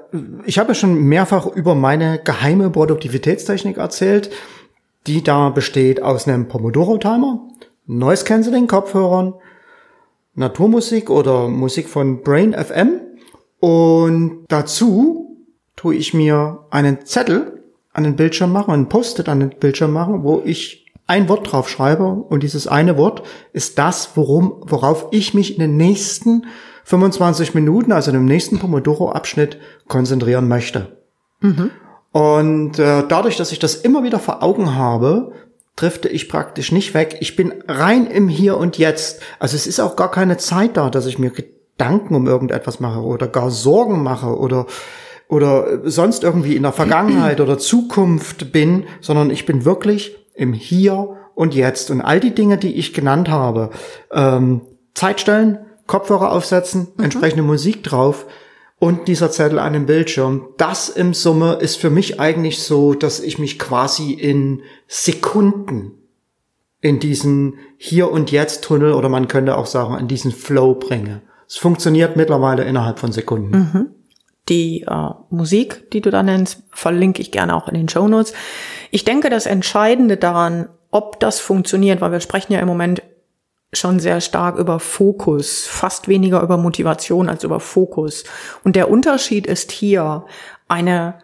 ich 0.45 0.59
habe 0.59 0.69
ja 0.69 0.75
schon 0.75 1.03
mehrfach 1.03 1.47
über 1.47 1.75
meine 1.75 2.19
geheime 2.19 2.69
Produktivitätstechnik 2.69 3.77
erzählt, 3.77 4.29
die 5.07 5.23
da 5.23 5.49
besteht 5.49 6.01
aus 6.01 6.27
einem 6.27 6.47
Pomodoro-Timer, 6.47 7.47
Noise 7.87 8.25
Cancelling 8.25 8.67
Kopfhörern, 8.67 9.33
Naturmusik 10.35 11.09
oder 11.09 11.47
Musik 11.47 11.87
von 11.87 12.21
Brain 12.21 12.53
FM 12.53 13.01
und 13.59 14.45
dazu 14.47 15.37
tue 15.75 15.95
ich 15.95 16.13
mir 16.13 16.65
einen 16.69 17.05
Zettel 17.05 17.63
an 17.93 18.03
den 18.03 18.15
Bildschirm 18.15 18.51
machen, 18.51 18.73
einen 18.73 18.89
Post-it 18.89 19.29
an 19.29 19.39
den 19.39 19.49
Bildschirm 19.51 19.93
machen, 19.93 20.23
wo 20.23 20.41
ich 20.43 20.84
ein 21.07 21.29
Wort 21.29 21.51
drauf 21.51 21.69
schreibe 21.69 22.05
und 22.05 22.41
dieses 22.43 22.67
eine 22.67 22.97
Wort 22.97 23.23
ist 23.53 23.77
das, 23.77 24.11
worum, 24.15 24.63
worauf 24.67 25.07
ich 25.11 25.33
mich 25.33 25.53
in 25.53 25.59
den 25.59 25.77
nächsten 25.77 26.47
25 26.83 27.53
Minuten, 27.53 27.91
also 27.91 28.11
in 28.11 28.15
dem 28.15 28.25
nächsten 28.25 28.59
Pomodoro-Abschnitt 28.59 29.57
konzentrieren 29.87 30.47
möchte. 30.47 30.97
Mhm. 31.41 31.71
Und 32.11 32.79
äh, 32.79 33.03
dadurch, 33.07 33.37
dass 33.37 33.51
ich 33.51 33.59
das 33.59 33.75
immer 33.75 34.03
wieder 34.03 34.19
vor 34.19 34.41
Augen 34.41 34.75
habe, 34.75 35.33
drifte 35.75 36.07
ich 36.07 36.29
praktisch 36.29 36.71
nicht 36.71 36.93
weg. 36.93 37.17
Ich 37.19 37.35
bin 37.35 37.53
rein 37.67 38.07
im 38.07 38.29
Hier 38.29 38.57
und 38.57 38.77
Jetzt. 38.77 39.21
Also 39.39 39.55
es 39.55 39.67
ist 39.67 39.79
auch 39.79 39.95
gar 39.95 40.09
keine 40.09 40.37
Zeit 40.37 40.77
da, 40.77 40.89
dass 40.89 41.05
ich 41.05 41.19
mir 41.19 41.31
Gedanken 41.31 42.15
um 42.15 42.27
irgendetwas 42.27 42.79
mache 42.79 43.01
oder 43.01 43.27
gar 43.27 43.51
Sorgen 43.51 44.01
mache 44.01 44.37
oder 44.37 44.65
oder 45.27 45.89
sonst 45.89 46.23
irgendwie 46.23 46.55
in 46.55 46.61
der 46.61 46.71
Vergangenheit 46.71 47.41
oder 47.41 47.57
Zukunft 47.57 48.51
bin, 48.51 48.85
sondern 49.01 49.31
ich 49.31 49.47
bin 49.47 49.65
wirklich 49.65 50.15
im 50.35 50.53
Hier 50.53 51.17
und 51.33 51.53
Jetzt. 51.53 51.91
Und 51.91 52.01
all 52.01 52.19
die 52.19 52.35
Dinge, 52.35 52.57
die 52.57 52.75
ich 52.75 52.93
genannt 52.93 53.29
habe, 53.29 53.71
ähm, 54.11 54.61
Zeit 54.93 55.19
stellen, 55.19 55.59
Kopfhörer 55.87 56.31
aufsetzen, 56.31 56.87
mhm. 56.95 57.03
entsprechende 57.03 57.43
Musik 57.43 57.83
drauf 57.83 58.25
und 58.79 59.07
dieser 59.07 59.31
Zettel 59.31 59.59
an 59.59 59.73
dem 59.73 59.85
Bildschirm. 59.85 60.47
Das 60.57 60.89
im 60.89 61.13
Summe 61.13 61.53
ist 61.53 61.77
für 61.77 61.89
mich 61.89 62.19
eigentlich 62.19 62.59
so, 62.59 62.93
dass 62.93 63.19
ich 63.19 63.39
mich 63.39 63.59
quasi 63.59 64.11
in 64.11 64.61
Sekunden 64.87 65.91
in 66.81 66.99
diesen 66.99 67.55
Hier 67.77 68.11
und 68.11 68.31
Jetzt 68.31 68.63
Tunnel 68.63 68.93
oder 68.93 69.09
man 69.09 69.27
könnte 69.27 69.57
auch 69.57 69.65
sagen, 69.65 69.97
in 69.97 70.07
diesen 70.07 70.31
Flow 70.31 70.75
bringe. 70.75 71.21
Es 71.47 71.57
funktioniert 71.57 72.15
mittlerweile 72.15 72.63
innerhalb 72.63 72.99
von 72.99 73.11
Sekunden. 73.11 73.57
Mhm. 73.57 73.94
Die 74.49 74.83
äh, 74.83 75.09
Musik, 75.29 75.89
die 75.91 76.01
du 76.01 76.11
da 76.11 76.21
nennst, 76.21 76.63
verlinke 76.69 77.21
ich 77.21 77.31
gerne 77.31 77.55
auch 77.55 77.67
in 77.67 77.73
den 77.73 77.89
Show 77.89 78.07
Notes. 78.07 78.33
Ich 78.91 79.03
denke, 79.03 79.29
das 79.29 79.45
Entscheidende 79.45 80.17
daran, 80.17 80.69
ob 80.91 81.19
das 81.19 81.39
funktioniert, 81.39 82.01
weil 82.01 82.11
wir 82.11 82.19
sprechen 82.19 82.53
ja 82.53 82.59
im 82.59 82.67
Moment 82.67 83.01
schon 83.73 83.99
sehr 83.99 84.21
stark 84.21 84.57
über 84.57 84.79
Fokus, 84.79 85.65
fast 85.65 86.07
weniger 86.07 86.41
über 86.41 86.57
Motivation 86.57 87.27
als 87.27 87.43
über 87.43 87.59
Fokus. 87.59 88.23
Und 88.63 88.75
der 88.75 88.89
Unterschied 88.89 89.47
ist 89.47 89.71
hier 89.71 90.25
eine 90.67 91.15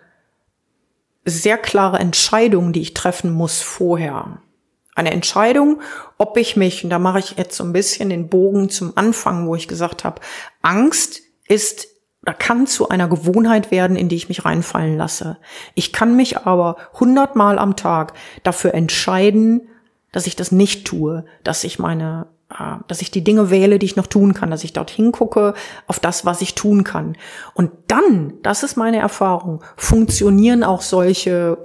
sehr 1.24 1.58
klare 1.58 2.00
Entscheidung, 2.00 2.74
die 2.74 2.82
ich 2.82 2.94
treffen 2.94 3.32
muss 3.32 3.62
vorher. 3.62 4.42
Eine 4.96 5.12
Entscheidung, 5.12 5.82
ob 6.18 6.36
ich 6.38 6.58
mich, 6.58 6.84
und 6.84 6.90
da 6.90 7.00
mache 7.00 7.20
ich 7.20 7.38
jetzt 7.38 7.56
so 7.56 7.64
ein 7.64 7.74
bisschen 7.74 8.10
den 8.10 8.28
Bogen 8.28 8.70
zum 8.70 8.98
Anfang, 8.98 9.48
wo 9.48 9.56
ich 9.56 9.68
gesagt 9.68 10.04
habe, 10.04 10.22
Angst 10.62 11.22
ist 11.48 11.88
oder 12.24 12.34
kann 12.34 12.68
zu 12.68 12.90
einer 12.90 13.08
Gewohnheit 13.08 13.72
werden, 13.72 13.96
in 13.96 14.10
die 14.10 14.16
ich 14.16 14.30
mich 14.30 14.46
reinfallen 14.46 14.98
lasse. 14.98 15.38
Ich 15.74 15.92
kann 15.92 16.16
mich 16.16 16.40
aber 16.40 16.78
hundertmal 17.00 17.58
am 17.58 17.76
Tag 17.76 18.14
dafür 18.44 18.74
entscheiden, 18.74 19.68
dass 20.12 20.28
ich 20.28 20.36
das 20.36 20.52
nicht 20.52 20.86
tue, 20.86 21.26
dass 21.44 21.64
ich 21.64 21.80
meine, 21.80 22.28
äh, 22.52 22.76
dass 22.88 23.02
ich 23.02 23.10
die 23.10 23.24
Dinge 23.24 23.50
wähle, 23.50 23.80
die 23.80 23.88
ich 23.88 23.96
noch 23.96 24.08
tun 24.08 24.34
kann, 24.36 24.52
dass 24.52 24.64
ich 24.64 24.74
dorthin 24.74 25.12
gucke 25.12 25.56
auf 25.88 26.00
das, 26.00 26.26
was 26.26 26.42
ich 26.42 26.54
tun 26.54 26.84
kann. 26.84 27.18
Und 27.56 27.72
dann, 27.88 28.34
das 28.44 28.62
ist 28.62 28.76
meine 28.76 29.00
Erfahrung, 29.00 29.64
funktionieren 29.76 30.64
auch 30.64 30.82
solche, 30.82 31.58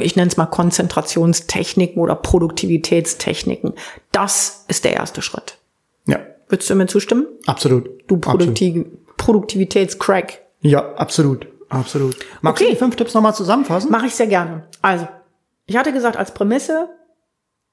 ich 0.00 0.14
nenne 0.14 0.28
es 0.28 0.36
mal 0.36 0.46
Konzentrationstechniken 0.46 2.00
oder 2.00 2.14
Produktivitätstechniken. 2.14 3.72
Das 4.12 4.66
ist 4.68 4.84
der 4.84 4.92
erste 4.92 5.20
Schritt. 5.20 5.58
Ja. 6.06 6.20
Würdest 6.48 6.70
du 6.70 6.76
mir 6.76 6.86
zustimmen? 6.86 7.26
Absolut. 7.46 7.90
Du 8.06 8.18
Produktiv 8.18 8.76
Absolut. 8.76 9.05
Produktivitätscrack. 9.26 10.40
Ja, 10.60 10.94
absolut. 10.94 11.48
Absolut. 11.68 12.16
Magst 12.42 12.62
Okay. 12.62 12.70
du 12.70 12.76
die 12.76 12.78
fünf 12.78 12.94
Tipps 12.94 13.12
nochmal 13.12 13.34
zusammenfassen? 13.34 13.90
Mache 13.90 14.06
ich 14.06 14.14
sehr 14.14 14.28
gerne. 14.28 14.68
Also, 14.82 15.08
ich 15.66 15.76
hatte 15.76 15.92
gesagt 15.92 16.16
als 16.16 16.32
Prämisse, 16.32 16.88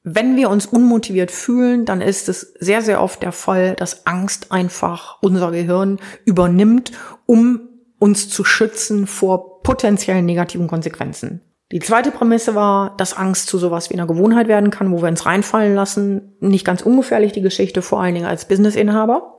wenn 0.04 0.36
wir 0.36 0.50
uns 0.50 0.66
unmotiviert 0.66 1.30
fühlen, 1.30 1.86
dann 1.86 2.02
ist 2.02 2.28
es 2.28 2.54
sehr, 2.60 2.82
sehr 2.82 3.02
oft 3.02 3.22
der 3.22 3.32
Fall, 3.32 3.76
dass 3.76 4.08
Angst 4.08 4.52
einfach 4.52 5.20
unser 5.22 5.52
Gehirn 5.52 6.00
übernimmt, 6.26 6.92
um 7.28 7.62
uns 8.00 8.30
zu 8.30 8.44
schützen 8.44 9.06
vor 9.06 9.62
potenziellen 9.62 10.26
negativen 10.26 10.68
Konsequenzen. 10.68 11.42
Die 11.72 11.80
zweite 11.80 12.10
Prämisse 12.12 12.56
war, 12.56 12.98
dass 12.98 13.16
Angst 13.16 13.48
zu 13.48 13.58
sowas 13.60 13.90
wie 13.92 13.94
einer 13.94 14.08
Gewohnheit 14.08 14.48
werden 14.48 14.72
kann, 14.72 14.92
wo 14.92 15.02
wir 15.02 15.08
uns 15.10 15.26
reinfallen 15.26 15.76
lassen. 15.76 16.36
Nicht 16.40 16.66
ganz 16.66 16.82
ungefährlich 16.82 17.32
die 17.32 17.42
Geschichte, 17.42 17.82
vor 17.84 18.02
allen 18.02 18.16
Dingen 18.16 18.26
als 18.28 18.48
Businessinhaber. 18.48 19.33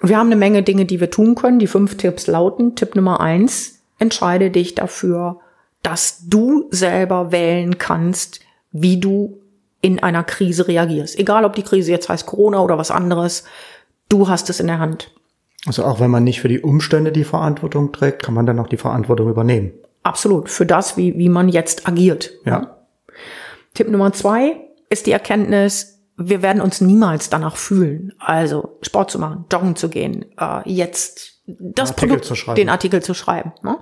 Und 0.00 0.08
wir 0.08 0.18
haben 0.18 0.26
eine 0.26 0.36
Menge 0.36 0.62
Dinge, 0.62 0.84
die 0.84 1.00
wir 1.00 1.10
tun 1.10 1.34
können. 1.34 1.58
Die 1.58 1.66
fünf 1.66 1.96
Tipps 1.96 2.26
lauten, 2.26 2.76
Tipp 2.76 2.94
Nummer 2.94 3.20
eins, 3.20 3.80
entscheide 3.98 4.50
dich 4.50 4.74
dafür, 4.74 5.40
dass 5.82 6.26
du 6.26 6.68
selber 6.70 7.32
wählen 7.32 7.78
kannst, 7.78 8.40
wie 8.72 8.98
du 8.98 9.40
in 9.80 10.02
einer 10.02 10.24
Krise 10.24 10.66
reagierst. 10.66 11.18
Egal, 11.18 11.44
ob 11.44 11.54
die 11.54 11.62
Krise 11.62 11.90
jetzt 11.90 12.08
heißt 12.08 12.26
Corona 12.26 12.60
oder 12.60 12.78
was 12.78 12.90
anderes, 12.90 13.44
du 14.08 14.28
hast 14.28 14.48
es 14.50 14.60
in 14.60 14.66
der 14.66 14.78
Hand. 14.78 15.12
Also 15.66 15.84
auch 15.84 16.00
wenn 16.00 16.10
man 16.10 16.24
nicht 16.24 16.40
für 16.40 16.48
die 16.48 16.60
Umstände 16.60 17.12
die 17.12 17.24
Verantwortung 17.24 17.92
trägt, 17.92 18.22
kann 18.22 18.34
man 18.34 18.46
dann 18.46 18.58
auch 18.58 18.68
die 18.68 18.76
Verantwortung 18.76 19.28
übernehmen. 19.28 19.72
Absolut, 20.02 20.50
für 20.50 20.66
das, 20.66 20.96
wie, 20.96 21.16
wie 21.18 21.28
man 21.28 21.48
jetzt 21.48 21.88
agiert. 21.88 22.32
Ja. 22.44 22.78
Tipp 23.72 23.88
Nummer 23.88 24.12
zwei 24.12 24.56
ist 24.90 25.06
die 25.06 25.12
Erkenntnis, 25.12 25.93
wir 26.16 26.42
werden 26.42 26.62
uns 26.62 26.80
niemals 26.80 27.30
danach 27.30 27.56
fühlen. 27.56 28.12
Also 28.18 28.78
Sport 28.82 29.10
zu 29.10 29.18
machen, 29.18 29.46
joggen 29.52 29.76
zu 29.76 29.88
gehen, 29.88 30.26
äh, 30.38 30.68
jetzt 30.70 31.40
das 31.46 31.90
Artikel 31.90 32.08
Produkt, 32.08 32.24
zu 32.24 32.34
schreiben. 32.34 32.56
den 32.56 32.68
Artikel 32.68 33.02
zu 33.02 33.14
schreiben. 33.14 33.52
Ne? 33.62 33.78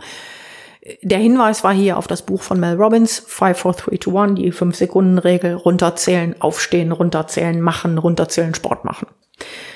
Der 1.02 1.18
Hinweis 1.18 1.62
war 1.62 1.72
hier 1.72 1.96
auf 1.96 2.08
das 2.08 2.22
Buch 2.22 2.42
von 2.42 2.58
Mel 2.58 2.76
Robbins, 2.76 3.20
5, 3.20 3.56
4, 3.56 3.72
3, 3.72 3.96
2, 3.98 4.20
1, 4.20 4.34
die 4.34 4.52
5-Sekunden-Regel, 4.52 5.54
runterzählen, 5.54 6.40
aufstehen, 6.40 6.90
runterzählen, 6.90 7.60
machen, 7.60 7.98
runterzählen, 7.98 8.54
Sport 8.54 8.84
machen. 8.84 9.06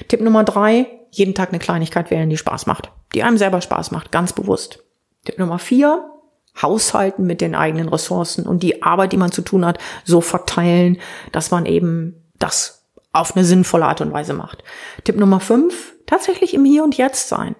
Tipp 0.09 0.21
Nummer 0.21 0.45
drei, 0.45 0.87
jeden 1.11 1.35
Tag 1.35 1.51
eine 1.51 1.59
Kleinigkeit 1.59 2.11
wählen, 2.11 2.29
die 2.29 2.37
Spaß 2.37 2.67
macht, 2.67 2.91
die 3.15 3.23
einem 3.23 3.39
selber 3.39 3.61
Spaß 3.61 3.93
macht, 3.93 4.11
ganz 4.11 4.33
bewusst. 4.33 4.83
Tipp 5.25 5.39
Nummer 5.39 5.59
vier, 5.59 6.11
haushalten 6.61 7.25
mit 7.25 7.41
den 7.41 7.55
eigenen 7.55 7.89
Ressourcen 7.89 8.47
und 8.47 8.63
die 8.63 8.83
Arbeit, 8.83 9.13
die 9.13 9.17
man 9.17 9.33
zu 9.33 9.43
tun 9.43 9.65
hat, 9.65 9.79
so 10.05 10.21
verteilen, 10.21 10.99
dass 11.31 11.51
man 11.51 11.67
eben 11.67 12.26
das 12.47 12.85
auf 13.13 13.37
eine 13.37 13.45
sinnvolle 13.45 13.87
Art 13.87 14.01
und 14.01 14.13
Weise 14.13 14.35
macht. 14.35 14.63
Tipp 15.05 15.17
Nummer 15.17 15.41
fünf, 15.41 15.95
tatsächlich 16.07 16.55
im 16.55 16.65
Hier 16.65 16.85
und 16.85 16.97
Jetzt 16.97 17.29
sein. 17.29 17.57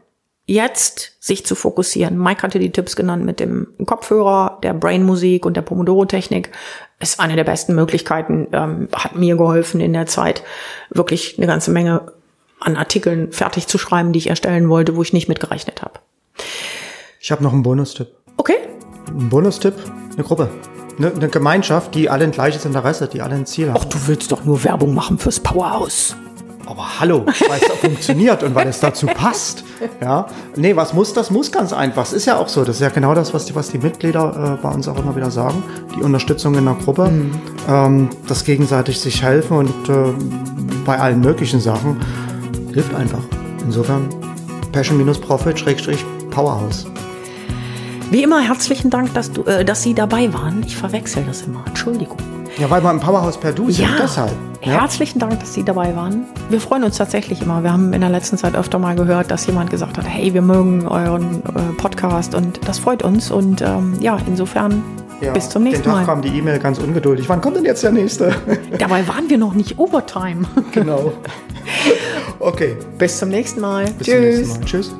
Jetzt 0.49 1.17
sich 1.19 1.45
zu 1.45 1.57
fokussieren. 1.57 2.19
Mike 2.19 2.43
hatte 2.43 2.61
die 2.61 2.71
Tipps 2.71 2.95
genannt 2.95 3.25
mit 3.25 3.41
dem 3.41 3.67
Kopfhörer, 3.85 4.59
der 4.63 4.75
Brain-Musik 4.75 5.45
und 5.45 5.57
der 5.57 5.63
Pomodoro-Technik. 5.63 6.53
Ist 7.01 7.19
eine 7.19 7.35
der 7.35 7.43
besten 7.45 7.75
Möglichkeiten, 7.75 8.47
ähm, 8.53 8.89
hat 8.95 9.17
mir 9.17 9.37
geholfen 9.37 9.81
in 9.81 9.93
der 9.93 10.07
Zeit, 10.07 10.45
wirklich 10.91 11.37
eine 11.37 11.49
ganze 11.49 11.73
Menge 11.73 12.13
an 12.61 12.77
Artikeln 12.77 13.33
fertig 13.33 13.67
zu 13.67 13.77
schreiben, 13.77 14.13
die 14.13 14.21
ich 14.21 14.29
erstellen 14.29 14.69
wollte, 14.69 14.95
wo 14.95 15.03
ich 15.03 15.13
nicht 15.13 15.29
mitgerechnet 15.29 15.83
habe. 15.83 15.99
Ich 17.21 17.33
habe 17.33 17.43
noch 17.43 17.53
einen 17.53 17.65
Bonustipp. 17.65 18.09
Okay, 18.37 18.57
Ein 19.09 19.29
Bonustipp, 19.29 19.75
eine 20.15 20.23
Gruppe. 20.23 20.49
Eine, 20.99 21.13
eine 21.13 21.29
Gemeinschaft, 21.29 21.95
die 21.95 22.09
alle 22.09 22.25
ein 22.25 22.31
gleiches 22.31 22.65
Interesse, 22.65 23.09
die 23.09 23.21
alle 23.21 23.35
ein 23.35 23.45
Ziel 23.47 23.69
haben. 23.69 23.81
Ach, 23.81 23.85
du 23.85 23.99
willst 24.07 24.33
doch 24.33 24.45
nur 24.45 24.65
Werbung 24.65 24.95
machen 24.95 25.19
fürs 25.19 25.41
Powerhouse. 25.41 26.17
Aber 26.67 26.99
hallo, 26.99 27.27
weil 27.27 27.61
es 27.61 27.67
funktioniert 27.81 28.43
und 28.43 28.57
weil 28.57 28.67
es 28.67 28.81
dazu 28.81 29.07
passt. 29.07 29.63
Ja, 30.01 30.27
nee, 30.57 30.75
was 30.75 30.95
muss, 30.95 31.13
das 31.13 31.31
muss 31.31 31.53
ganz 31.53 31.73
einfach. 31.73 32.03
Es 32.03 32.13
ist 32.13 32.27
ja 32.27 32.39
auch 32.39 32.49
so. 32.49 32.65
Das 32.65 32.75
ist 32.77 32.83
ja 32.83 32.89
genau 32.89 33.15
das, 33.15 33.33
was 33.33 33.45
die, 33.45 33.55
was 33.55 33.69
die 33.69 33.79
Mitglieder 33.79 34.57
äh, 34.59 34.63
bei 34.63 34.71
uns 34.71 34.89
auch 34.89 34.99
immer 34.99 35.15
wieder 35.15 35.31
sagen. 35.31 35.63
Die 35.95 36.03
Unterstützung 36.03 36.57
in 36.57 36.65
der 36.65 36.75
Gruppe, 36.75 37.09
ähm, 37.69 38.11
das 38.27 38.43
gegenseitig 38.45 38.99
sich 39.01 39.23
helfen 39.23 39.57
und 39.57 39.89
äh, 39.89 40.13
bei 40.85 40.99
allen 40.99 41.21
möglichen 41.21 41.61
Sachen 41.61 42.01
hilft 42.73 42.93
einfach. 42.95 43.23
Insofern 43.65 44.09
Passion-Profit-Powerhouse. 44.73 46.87
Wie 48.11 48.23
immer 48.23 48.41
herzlichen 48.41 48.91
Dank, 48.91 49.13
dass 49.15 49.33
du, 49.33 49.43
äh, 49.45 49.65
dass 49.65 49.83
Sie 49.83 49.95
dabei 49.95 50.33
waren. 50.33 50.63
Ich 50.67 50.77
verwechsel 50.77 51.25
das 51.27 51.43
immer. 51.43 51.65
Entschuldigung. 51.67 52.17
Ja, 52.59 52.71
weil 52.71 52.83
wir 52.83 52.91
im 52.91 53.01
Powerhouse 53.01 53.37
per 53.37 53.53
Du 53.53 53.71
sind, 53.71 53.89
deshalb. 54.01 54.31
Ja? 54.63 54.81
Herzlichen 54.81 55.19
Dank, 55.19 55.39
dass 55.41 55.53
Sie 55.53 55.65
dabei 55.65 55.95
waren. 55.95 56.25
Wir 56.49 56.61
freuen 56.61 56.85
uns 56.85 56.97
tatsächlich 56.97 57.43
immer. 57.43 57.63
Wir 57.63 57.73
haben 57.73 57.93
in 57.93 58.01
der 58.01 58.11
letzten 58.11 58.39
Zeit 58.39 58.55
öfter 58.55 58.79
mal 58.79 58.95
gehört, 58.95 59.31
dass 59.31 59.47
jemand 59.47 59.71
gesagt 59.71 59.99
hat, 59.99 60.07
hey, 60.09 60.33
wir 60.33 60.41
mögen 60.43 60.87
euren 60.87 61.43
äh, 61.45 61.73
Podcast 61.77 62.35
und 62.35 62.61
das 62.67 62.79
freut 62.79 63.03
uns. 63.03 63.31
Und 63.31 63.61
ähm, 63.61 63.95
ja, 64.01 64.19
insofern 64.27 64.83
Ja, 65.21 65.33
bis 65.33 65.49
zum 65.51 65.65
nächsten 65.65 65.83
Den 65.83 65.91
Tag 65.93 66.01
Mal. 66.01 66.07
kam 66.07 66.23
die 66.23 66.29
E-Mail 66.29 66.59
ganz 66.61 66.79
ungeduldig. 66.79 67.29
Wann 67.29 67.41
kommt 67.41 67.57
denn 67.57 67.65
jetzt 67.65 67.83
der 67.83 67.93
nächste? 67.93 68.35
Dabei 68.79 69.07
waren 69.09 69.29
wir 69.29 69.37
noch 69.39 69.53
nicht 69.55 69.79
Overtime. 69.79 70.47
genau. 70.73 71.13
Okay. 72.39 72.77
bis 72.99 73.19
zum 73.19 73.31
nächsten 73.31 73.61
Mal. 73.61 73.87
Bis 73.99 74.07
zum 74.09 74.21
nächsten 74.21 74.61
Mal. 74.61 74.65
Tschüss. 74.67 74.95